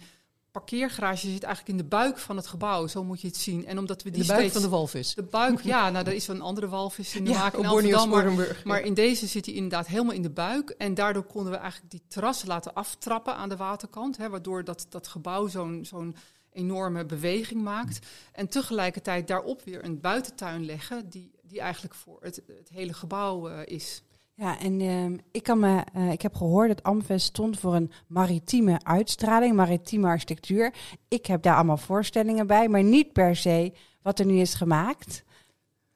[0.53, 2.87] parkeergarage zit eigenlijk in de buik van het gebouw.
[2.87, 3.65] Zo moet je het zien.
[3.65, 5.13] En omdat we die de buik steeds, van de walvis.
[5.13, 7.65] De buik, ja, nou, er is wel een andere walvis in de ja, maak in
[7.65, 8.09] Amsterdam.
[8.09, 10.69] Maar, maar in deze zit hij inderdaad helemaal in de buik.
[10.69, 14.17] En daardoor konden we eigenlijk die terras laten aftrappen aan de waterkant.
[14.17, 16.15] Hè, waardoor dat, dat gebouw zo'n zo'n
[16.51, 18.07] enorme beweging maakt.
[18.31, 21.09] En tegelijkertijd daarop weer een buitentuin leggen...
[21.09, 24.03] die, die eigenlijk voor het, het hele gebouw uh, is.
[24.35, 27.91] Ja, en uh, ik, kan me, uh, ik heb gehoord dat Amvest stond voor een
[28.07, 30.73] maritieme uitstraling, maritieme architectuur.
[31.07, 35.23] Ik heb daar allemaal voorstellingen bij, maar niet per se wat er nu is gemaakt.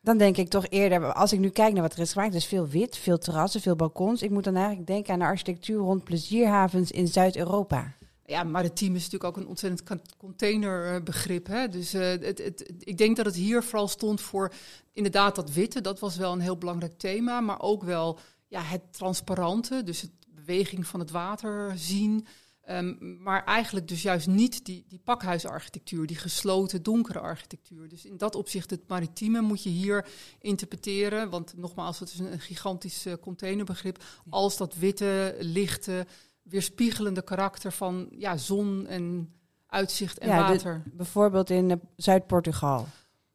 [0.01, 2.45] Dan denk ik toch eerder, als ik nu kijk naar wat er is gemaakt, is
[2.45, 4.21] veel wit, veel terrassen, veel balkons.
[4.21, 7.95] Ik moet dan eigenlijk denken aan de architectuur rond plezierhavens in Zuid-Europa.
[8.29, 11.47] Ja, maritiem is natuurlijk ook een ontzettend containerbegrip.
[11.47, 11.69] Hè?
[11.69, 14.53] Dus uh, het, het, ik denk dat het hier vooral stond voor
[14.93, 15.81] inderdaad dat witte.
[15.81, 17.39] Dat was wel een heel belangrijk thema.
[17.39, 22.27] Maar ook wel ja, het transparante, dus de beweging van het water zien.
[22.69, 27.87] Um, maar eigenlijk dus juist niet die, die pakhuisarchitectuur, die gesloten, donkere architectuur.
[27.87, 30.07] Dus in dat opzicht, het maritieme moet je hier
[30.39, 31.29] interpreteren.
[31.29, 34.03] Want nogmaals, het is een gigantisch uh, containerbegrip.
[34.29, 36.07] Als dat witte, lichte,
[36.49, 39.33] weerspiegelende karakter van ja, zon en
[39.67, 40.81] uitzicht en ja, water.
[40.83, 42.87] Dit, bijvoorbeeld in uh, Zuid-Portugal.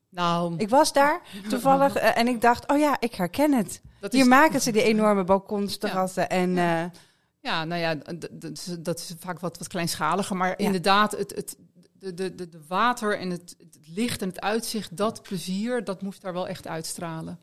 [0.09, 3.83] Nou, ik was daar toevallig uh, en ik dacht, oh ja, ik herken het.
[4.01, 4.27] Hier is...
[4.27, 6.29] maken ze die enorme balkons, terrassen ja.
[6.29, 6.55] en...
[6.55, 6.85] Ja.
[6.85, 6.91] Uh,
[7.41, 7.95] ja, nou ja,
[8.79, 10.57] dat is vaak wat, wat kleinschaliger, maar ja.
[10.57, 11.57] inderdaad, het, het,
[11.93, 16.23] de, de, de, water en het, het licht en het uitzicht, dat plezier, dat moest
[16.23, 17.39] daar wel echt uitstralen.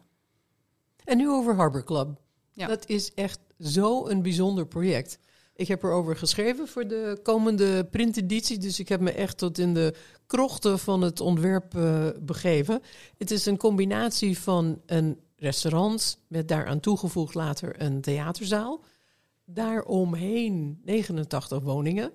[1.04, 2.20] En nu over Harbor Club.
[2.52, 2.68] Ja.
[2.68, 5.20] Dat is echt zo een bijzonder project.
[5.60, 8.58] Ik heb erover geschreven voor de komende printeditie.
[8.58, 9.94] Dus ik heb me echt tot in de
[10.28, 12.82] krochten van het ontwerp uh, begeven.
[13.18, 18.84] Het is een combinatie van een restaurant met daaraan toegevoegd later een theaterzaal.
[19.46, 22.12] Daaromheen 89 woningen.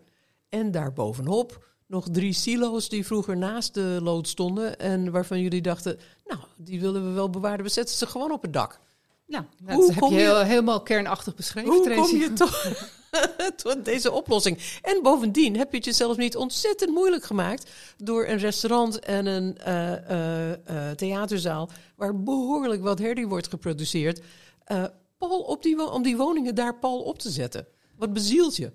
[0.49, 4.79] En daarbovenop nog drie silo's die vroeger naast de lood stonden.
[4.79, 7.65] En waarvan jullie dachten, nou, die willen we wel bewaren.
[7.65, 8.81] We zetten ze gewoon op het dak.
[9.27, 12.01] Nou, dat Hoe heb je, heel, helemaal kernachtig beschreven, Hoe Tracy.
[12.01, 12.73] kom je toch
[13.63, 14.79] tot deze oplossing?
[14.83, 17.71] En bovendien heb je het jezelf niet ontzettend moeilijk gemaakt...
[17.97, 21.71] door een restaurant en een uh, uh, uh, theaterzaal...
[21.97, 24.21] waar behoorlijk wat herrie wordt geproduceerd...
[25.19, 27.67] Paul op die, om die woningen daar Paul op te zetten.
[27.97, 28.73] Wat bezielt je?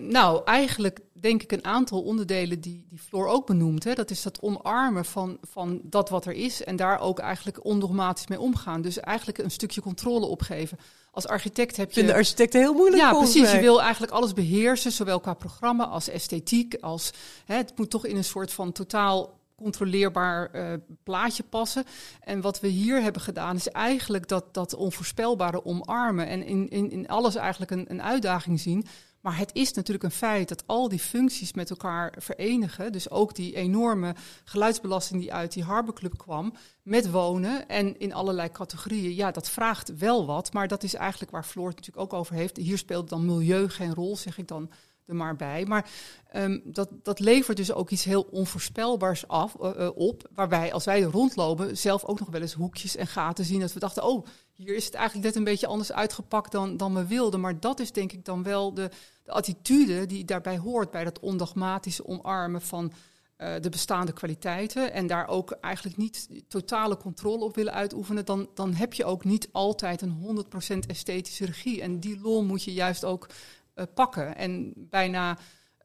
[0.00, 3.84] Nou, eigenlijk denk ik een aantal onderdelen die, die Floor ook benoemt.
[3.84, 3.94] Hè.
[3.94, 8.26] Dat is dat omarmen van, van dat wat er is en daar ook eigenlijk ondogmatisch
[8.26, 8.82] mee omgaan.
[8.82, 10.78] Dus eigenlijk een stukje controle opgeven.
[11.10, 11.94] Als architect heb je...
[11.94, 13.52] Vinden architecten heel moeilijk Ja, precies.
[13.52, 16.76] Je wil eigenlijk alles beheersen, zowel qua programma als esthetiek.
[16.80, 17.10] Als,
[17.44, 20.72] hè, het moet toch in een soort van totaal controleerbaar eh,
[21.02, 21.84] plaatje passen.
[22.20, 26.26] En wat we hier hebben gedaan is eigenlijk dat, dat onvoorspelbare omarmen.
[26.26, 28.86] En in, in, in alles eigenlijk een, een uitdaging zien.
[29.20, 32.92] Maar het is natuurlijk een feit dat al die functies met elkaar verenigen.
[32.92, 34.14] Dus ook die enorme
[34.44, 36.54] geluidsbelasting die uit die Harbor Club kwam.
[36.82, 39.14] Met wonen en in allerlei categorieën.
[39.14, 40.52] Ja, dat vraagt wel wat.
[40.52, 42.56] Maar dat is eigenlijk waar Floor het natuurlijk ook over heeft.
[42.56, 44.70] Hier speelt dan milieu geen rol, zeg ik dan
[45.08, 45.64] er maar bij.
[45.66, 45.90] Maar
[46.30, 50.28] ehm, dat, dat levert dus ook iets heel onvoorspelbaars af, eh, eh, op.
[50.34, 53.60] Waarbij als wij rondlopen zelf ook nog wel eens hoekjes en gaten zien.
[53.60, 54.26] Dat we dachten, oh,
[54.58, 57.40] hier is het eigenlijk net een beetje anders uitgepakt dan, dan we wilden.
[57.40, 58.90] Maar dat is denk ik dan wel de,
[59.22, 60.90] de attitude die daarbij hoort.
[60.90, 62.92] Bij dat ondogmatische omarmen van
[63.36, 64.92] eh, de bestaande kwaliteiten.
[64.92, 68.24] En daar ook eigenlijk niet totale controle op willen uitoefenen.
[68.24, 71.82] Dan, dan heb je ook niet altijd een 100% esthetische regie.
[71.82, 73.26] En die lol moet je juist ook
[73.74, 74.36] eh, pakken.
[74.36, 75.38] En bijna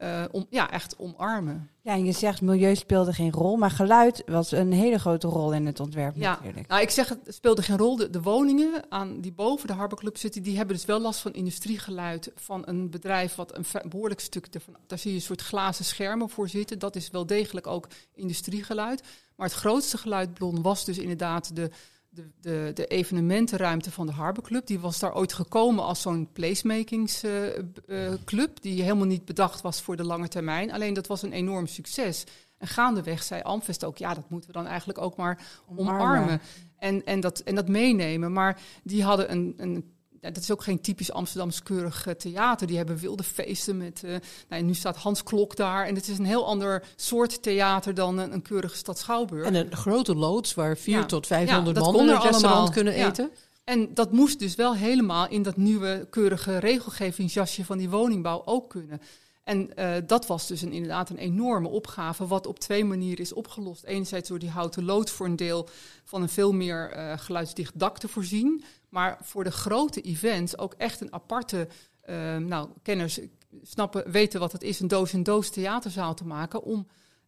[0.04, 1.70] eh, om, ja, echt omarmen.
[1.82, 5.54] Ja, en je zegt milieu speelde geen rol, maar geluid was een hele grote rol
[5.54, 6.68] in het ontwerp Ja, natuurlijk.
[6.68, 7.96] nou, ik zeg het speelde geen rol.
[7.96, 11.20] De, de woningen aan die boven de Harbor Club zitten, die hebben dus wel last
[11.20, 14.76] van industriegeluid van een bedrijf wat een behoorlijk stuk ervan.
[14.88, 16.80] Daar zie je een soort glazen schermen voor zitten.
[16.80, 19.04] Dat is wel degelijk ook industriegeluid.
[19.36, 21.72] Maar het grootste geluidbron was dus inderdaad de,
[22.14, 24.68] de, de, de evenementenruimte van de Harbor Club.
[24.68, 30.04] Die was daar ooit gekomen als zo'n placemakingsclub, die helemaal niet bedacht was voor de
[30.04, 30.72] lange termijn.
[30.72, 32.24] Alleen dat was een enorm succes.
[32.58, 36.42] En gaandeweg zei Amvest ook, ja, dat moeten we dan eigenlijk ook maar omarmen.
[36.78, 38.34] En, en, dat, en dat meenemen.
[38.34, 39.54] Maar die hadden een.
[39.58, 39.92] een
[40.32, 42.68] dat is ook geen typisch Amsterdams keurig eh, theater.
[42.68, 44.04] Die hebben wilde feesten met.
[44.04, 44.16] eh
[44.50, 45.86] nou, nu staat Hans Klok daar.
[45.88, 49.46] En het is een heel ander soort theater dan een, een keurige stad Schouwburg.
[49.48, 51.06] En een grote loods waar 4 Ja.
[51.06, 52.70] tot 500 Ja, man in het restaurant allemaal.
[52.72, 53.08] kunnen Ja.
[53.08, 53.30] eten.
[53.64, 58.70] En dat moest dus wel helemaal in dat nieuwe keurige regelgevingsjasje van die woningbouw ook
[58.70, 59.02] kunnen.
[59.44, 63.34] En eh, dat was dus een, inderdaad een enorme opgave, wat op twee manieren is
[63.34, 63.84] opgelost.
[63.84, 65.68] Enerzijds door die houten loods voor een deel
[66.04, 68.64] van een veel meer geluidsdicht dak te voorzien.
[68.94, 71.68] Maar voor de grote events ook echt een aparte,
[72.02, 73.20] eh, nou, kenners
[73.62, 76.64] snappen, weten wat het is, een doos-in-doos theaterzaal te maken.
[76.64, 76.88] Om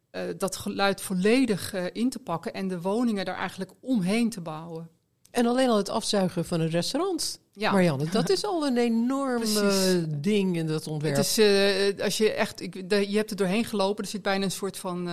[0.10, 4.42] eh, dat geluid volledig eh, in te pakken en de woningen daar eigenlijk omheen te
[4.42, 4.90] bouwen.
[5.36, 7.40] En alleen al het afzuigen van het restaurant.
[7.54, 7.72] Ja.
[7.72, 9.42] Marianne, dat is al een enorm
[10.22, 11.16] ding in dat ontwerp.
[11.16, 14.22] Het is, eh, als je echt, ik, de- je hebt er doorheen gelopen, er zit
[14.22, 15.10] bijna een soort van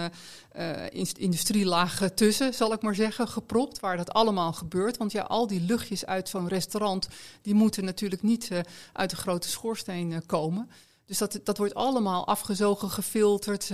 [0.91, 4.97] in- industrielaag tussen, zal ik maar zeggen, gepropt, waar dat allemaal gebeurt.
[4.97, 7.09] Want ja, al die luchtjes uit zo'n restaurant,
[7.43, 8.49] die moeten natuurlijk niet
[8.93, 10.71] uit de grote schoorsteen komen.
[11.07, 13.71] Dus dat, dat wordt allemaal afgezogen, gefilterd,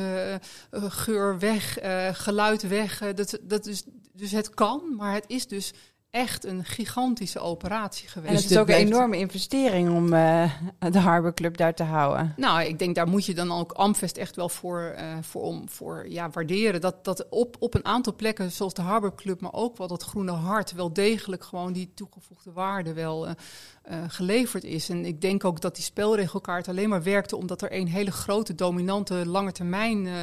[0.89, 1.79] geur weg,
[2.13, 2.99] geluid weg.
[3.15, 3.83] dat, dat is,
[4.13, 5.73] dus het kan, maar het is dus
[6.11, 8.29] echt een gigantische operatie geweest.
[8.29, 11.75] En Dus het is dit ook een enorme investering om eh, de Harbor Club daar
[11.75, 12.35] te houden.
[12.37, 15.69] Nou, ik denk daar moet je dan ook Amvest echt wel voor, eh, voor, om,
[15.69, 16.81] voor ja, waarderen.
[16.81, 20.03] Dat, dat op, op een aantal plekken, zoals de Harbor Club, maar ook wel dat
[20.03, 23.35] Groene Hart, wel degelijk gewoon die toegevoegde waarde wel eh,
[23.83, 24.89] eh, geleverd is.
[24.89, 28.55] En ik denk ook dat die spelregelkaart alleen maar werkte omdat er een hele grote,
[28.55, 30.15] dominante, lange termijn eh,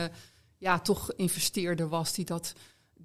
[0.57, 2.53] ja, toch investeerder was die dat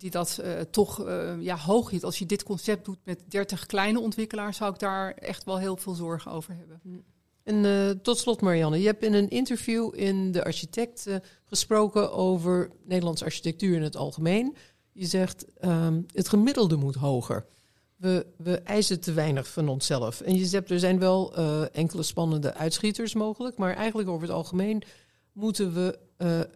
[0.01, 2.05] die dat eh, toch eh, ja, hoog hield.
[2.05, 5.77] Als je dit concept doet met 30 kleine ontwikkelaars, zou ik daar echt wel heel
[5.77, 7.05] veel zorgen over hebben.
[7.43, 11.07] En eh, tot slot, Marianne, je hebt in een interview in De Architect
[11.45, 14.57] gesproken over Nederlandse architectuur in het algemeen.
[14.93, 17.47] Je zegt, ehm, het gemiddelde moet hoger.
[17.97, 20.21] We, we eisen te weinig van onszelf.
[20.21, 21.35] En je zegt, er zijn wel
[21.73, 24.83] enkele spannende uitschieters mogelijk, maar eigenlijk over het algemeen
[25.33, 25.99] moeten we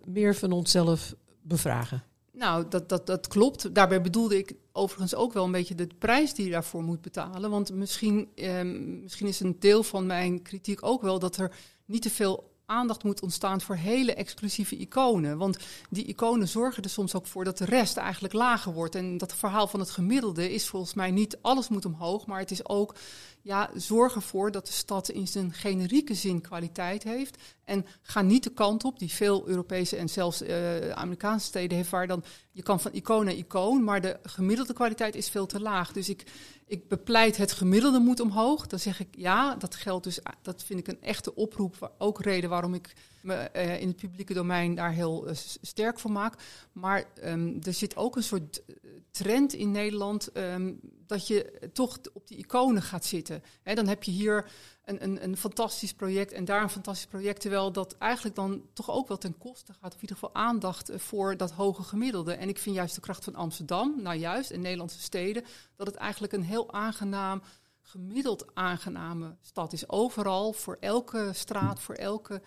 [0.05, 2.03] meer van onszelf bevragen.
[2.35, 3.74] Nou, dat, dat, dat klopt.
[3.74, 7.51] Daarbij bedoelde ik overigens ook wel een beetje de prijs die je daarvoor moet betalen.
[7.51, 12.03] Want misschien, ehm, misschien is een deel van mijn kritiek ook wel dat er niet
[12.03, 15.38] te veel aandacht moet ontstaan voor hele exclusieve iconen.
[15.38, 15.56] Want
[15.90, 18.94] die iconen zorgen er soms ook voor dat de rest eigenlijk lager wordt.
[18.94, 22.50] En dat verhaal van het gemiddelde is volgens mij niet alles moet omhoog, maar het
[22.50, 22.94] is ook
[23.42, 27.42] ja, zorg ervoor dat de stad in zijn generieke zin kwaliteit heeft.
[27.64, 31.90] En ga niet de kant op die veel Europese en zelfs eh, Amerikaanse steden heeft,
[31.90, 35.60] waar dan je kan van icoon naar icoon, maar de gemiddelde kwaliteit is veel te
[35.60, 35.92] laag.
[35.92, 36.24] Dus ik,
[36.66, 38.66] ik bepleit het gemiddelde moet omhoog.
[38.66, 40.18] Dan zeg ik ja, dat geldt dus.
[40.42, 41.92] Dat vind ik een echte oproep.
[41.98, 42.92] Ook reden waarom ik
[43.22, 46.34] me eh, in het publieke domein daar heel eh, sterk voor maak.
[46.72, 48.74] Maar ehm, er zit ook een soort eh,
[49.10, 50.32] trend in Nederland.
[50.32, 50.72] ehm,
[51.06, 53.42] dat je toch op die iconen gaat zitten.
[53.62, 54.50] Hè, dan heb je hier
[54.85, 57.41] een, een, een fantastisch project en daar een fantastisch project.
[57.41, 59.95] Terwijl dat eigenlijk dan toch ook wel ten koste gaat.
[59.95, 62.32] Of in ieder geval aandacht eh, voor dat hoge gemiddelde.
[62.32, 65.45] En ik vind juist de kracht van Amsterdam, nou juist, en Nederlandse steden,
[65.76, 67.43] dat het eigenlijk een heel aangenaam,
[67.80, 69.89] gemiddeld aangename stad is.
[69.89, 72.43] Overal, voor elke straat, voor elke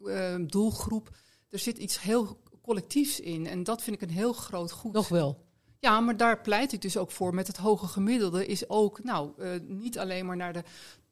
[0.00, 1.16] uh, doelgroep.
[1.48, 3.46] Er zit iets heel collectiefs in.
[3.46, 4.92] En dat vind ik een heel groot goed.
[4.92, 5.46] Nog wel.
[5.80, 7.34] Ja, maar daar pleit ik dus ook voor.
[7.34, 10.62] Met het hoge gemiddelde is ook, nou, uh, niet alleen maar naar de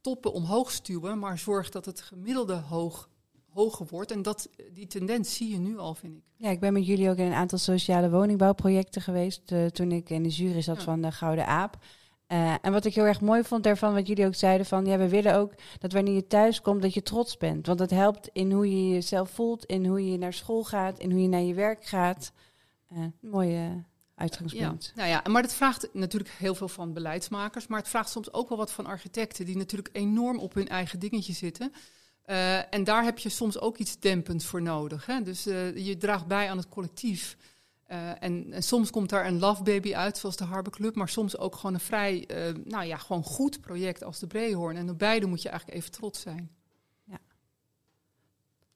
[0.07, 3.09] toppen omhoog stuwen, maar zorg dat het gemiddelde hoog,
[3.52, 4.11] hoger wordt.
[4.11, 6.22] En dat, die tendens zie je nu al, vind ik.
[6.36, 10.11] Ja, ik ben met jullie ook in een aantal sociale woningbouwprojecten geweest uh, toen ik
[10.11, 10.82] in de jury zat ja.
[10.82, 11.76] van de Gouden Aap.
[12.28, 14.98] Uh, en wat ik heel erg mooi vond daarvan, wat jullie ook zeiden van, ja,
[14.98, 17.66] we willen ook dat wanneer je thuis komt, dat je trots bent.
[17.66, 21.11] Want dat helpt in hoe je jezelf voelt, in hoe je naar school gaat, in
[21.11, 22.32] hoe je naar je werk gaat.
[22.92, 23.84] Uh, mooie
[24.17, 24.93] uitgangspunt.
[24.95, 28.33] Ja, nou ja, maar het vraagt natuurlijk heel veel van beleidsmakers, maar het vraagt soms
[28.33, 31.73] ook wel wat van architecten, die natuurlijk enorm op hun eigen dingetje zitten.
[32.27, 35.07] Uh, en daar heb je soms ook iets dempends voor nodig.
[35.07, 35.23] Hè?
[35.23, 35.45] Dus
[35.75, 37.37] je draagt bij aan het collectief.
[37.91, 41.09] Uh, en, en, soms komt daar een love baby uit, zoals de Harbor Club, maar
[41.09, 44.77] soms ook gewoon een vrij, uh, nou ja, gewoon goed project als de Breehoorn.
[44.77, 46.51] En op beide moet je eigenlijk even trots zijn.
[47.05, 47.19] Ja.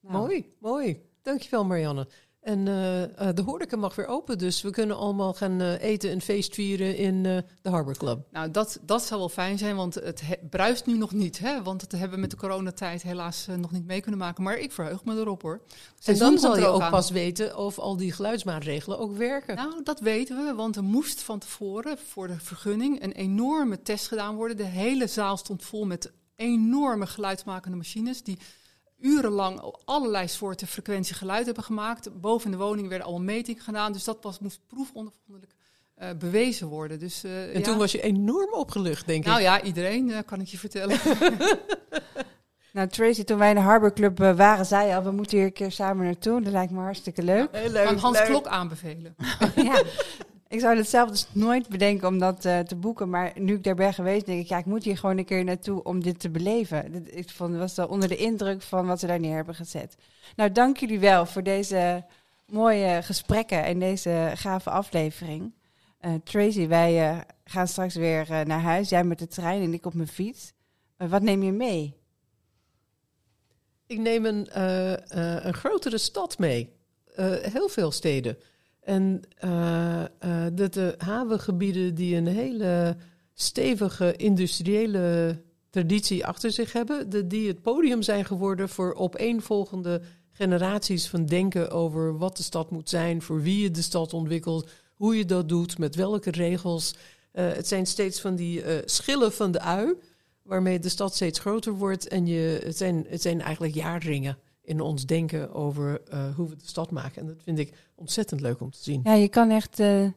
[0.01, 0.15] Nou.
[0.15, 1.03] Mooi, mooi.
[1.23, 2.09] Dankjewel Marianne.
[2.41, 6.11] En uh, uh, de horeca mag weer open, dus we kunnen allemaal gaan uh, eten
[6.11, 8.27] en feest vieren in de Harbor Club.
[8.31, 11.39] Nou, dat, dat zou wel fijn zijn, want het bruist nu nog niet.
[11.39, 11.63] Hè?
[11.63, 14.43] Want dat hebben we met de coronatijd helaas nog niet mee kunnen maken.
[14.43, 15.61] Maar ik verheug me erop hoor.
[16.05, 16.91] En dan zal je ook aan.
[16.91, 19.57] pas weten of al die geluidsmaatregelen ook werken.
[19.57, 24.09] Nou, dat weten we, want er moest van tevoren voor de vergunning een enorme test
[24.09, 24.57] gedaan worden.
[24.57, 28.39] De hele zaal stond vol met enorme geluidsmakende machines die
[29.01, 32.21] urenlang allerlei soorten frequentie geluid hebben gemaakt.
[32.21, 33.93] Boven in de woning werden allemaal metingen gedaan.
[33.93, 35.55] Dus dat was, moest proefondervondelijk
[36.03, 36.99] uh, bewezen worden.
[36.99, 37.65] Dus, uh, en ja.
[37.65, 39.47] toen was je enorm opgelucht, denk nou, ik.
[39.47, 40.99] Nou ja, iedereen, uh, kan ik je vertellen.
[42.73, 45.47] nou, Tracy, toen wij in de Harbor Club waren, zei je al, we moeten hier
[45.47, 46.43] een keer samen naartoe.
[46.43, 47.49] Dat lijkt me hartstikke leuk.
[47.53, 48.27] Ja, heel leuk kan Hans leuk.
[48.27, 49.15] Klok aanbevelen.
[49.55, 49.83] ja,
[50.51, 53.11] ik zou het zelf dus nooit bedenken om dat uh, te boeken.
[53.11, 55.45] Maar nu ik daar ben geweest, denk ik, ja, ik moet hier gewoon een keer
[55.45, 57.07] naartoe om dit te beleven.
[57.17, 59.97] Ik vond, was wel onder de indruk van wat ze daar neer hebben gezet.
[60.37, 62.05] Nou, dank jullie wel voor deze
[62.47, 65.55] mooie gesprekken en deze gave aflevering.
[66.01, 68.89] Uh, Tracy, wij uh, gaan straks weer naar huis.
[68.89, 70.53] Jij met de trein en ik op mijn fiets.
[70.97, 71.97] wat neem je mee?
[73.87, 74.49] Ik neem een,
[75.47, 76.77] een grotere stad mee.
[77.43, 78.39] heel veel steden.
[78.81, 82.97] En uh, uh, dat de havengebieden die een hele
[83.35, 85.37] stevige industriële
[85.71, 90.03] traditie achter zich hebben, die het podium zijn geworden voor opeenvolgende
[90.33, 94.71] generaties van denken over wat de stad moet zijn, voor wie je de stad ontwikkelt,
[94.95, 96.95] hoe je dat doet, met welke regels.
[97.33, 99.95] Uh, het zijn steeds van die schillen van de ui,
[100.43, 102.09] waarmee de stad steeds groter wordt.
[102.09, 104.39] En je, het, zijn, het zijn eigenlijk jaarringen
[104.71, 107.21] in ons denken over uh, hoe we de stad maken.
[107.21, 109.01] En dat vind ik ontzettend leuk om te zien.
[109.05, 110.09] Ja, je kan echt uh,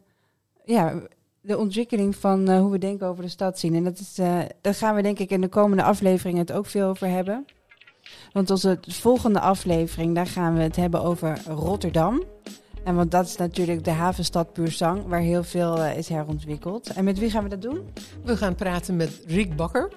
[0.64, 1.02] ja,
[1.40, 3.74] de ontwikkeling van uh, hoe we denken over de stad zien.
[3.74, 4.14] En dat is,
[4.60, 7.44] daar gaan we denk ik in de komende aflevering het ook veel over hebben.
[8.32, 12.22] Want onze volgende aflevering, daar gaan we het hebben over Rotterdam.
[12.84, 16.88] En want dat is natuurlijk de havenstad Puursang, waar heel veel is herontwikkeld.
[16.88, 17.80] En met wie gaan we dat doen?
[18.24, 19.92] We gaan praten met Riek Bakker,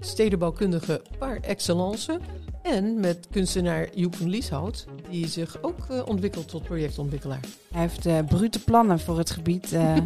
[0.00, 2.20] stedenbouwkundige par excellence.
[2.62, 7.40] En met kunstenaar Joep van Lieshout, die zich ook uh, ontwikkelt tot projectontwikkelaar.
[7.72, 9.96] Hij heeft uh, brute plannen voor het gebied uh,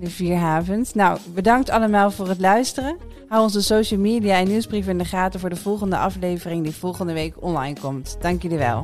[0.00, 0.94] de vier havens.
[0.94, 2.96] Nou, bedankt allemaal voor het luisteren.
[3.28, 7.12] Hou onze social media en nieuwsbrief in de gaten voor de volgende aflevering die volgende
[7.12, 8.16] week online komt.
[8.20, 8.82] Dank jullie wel.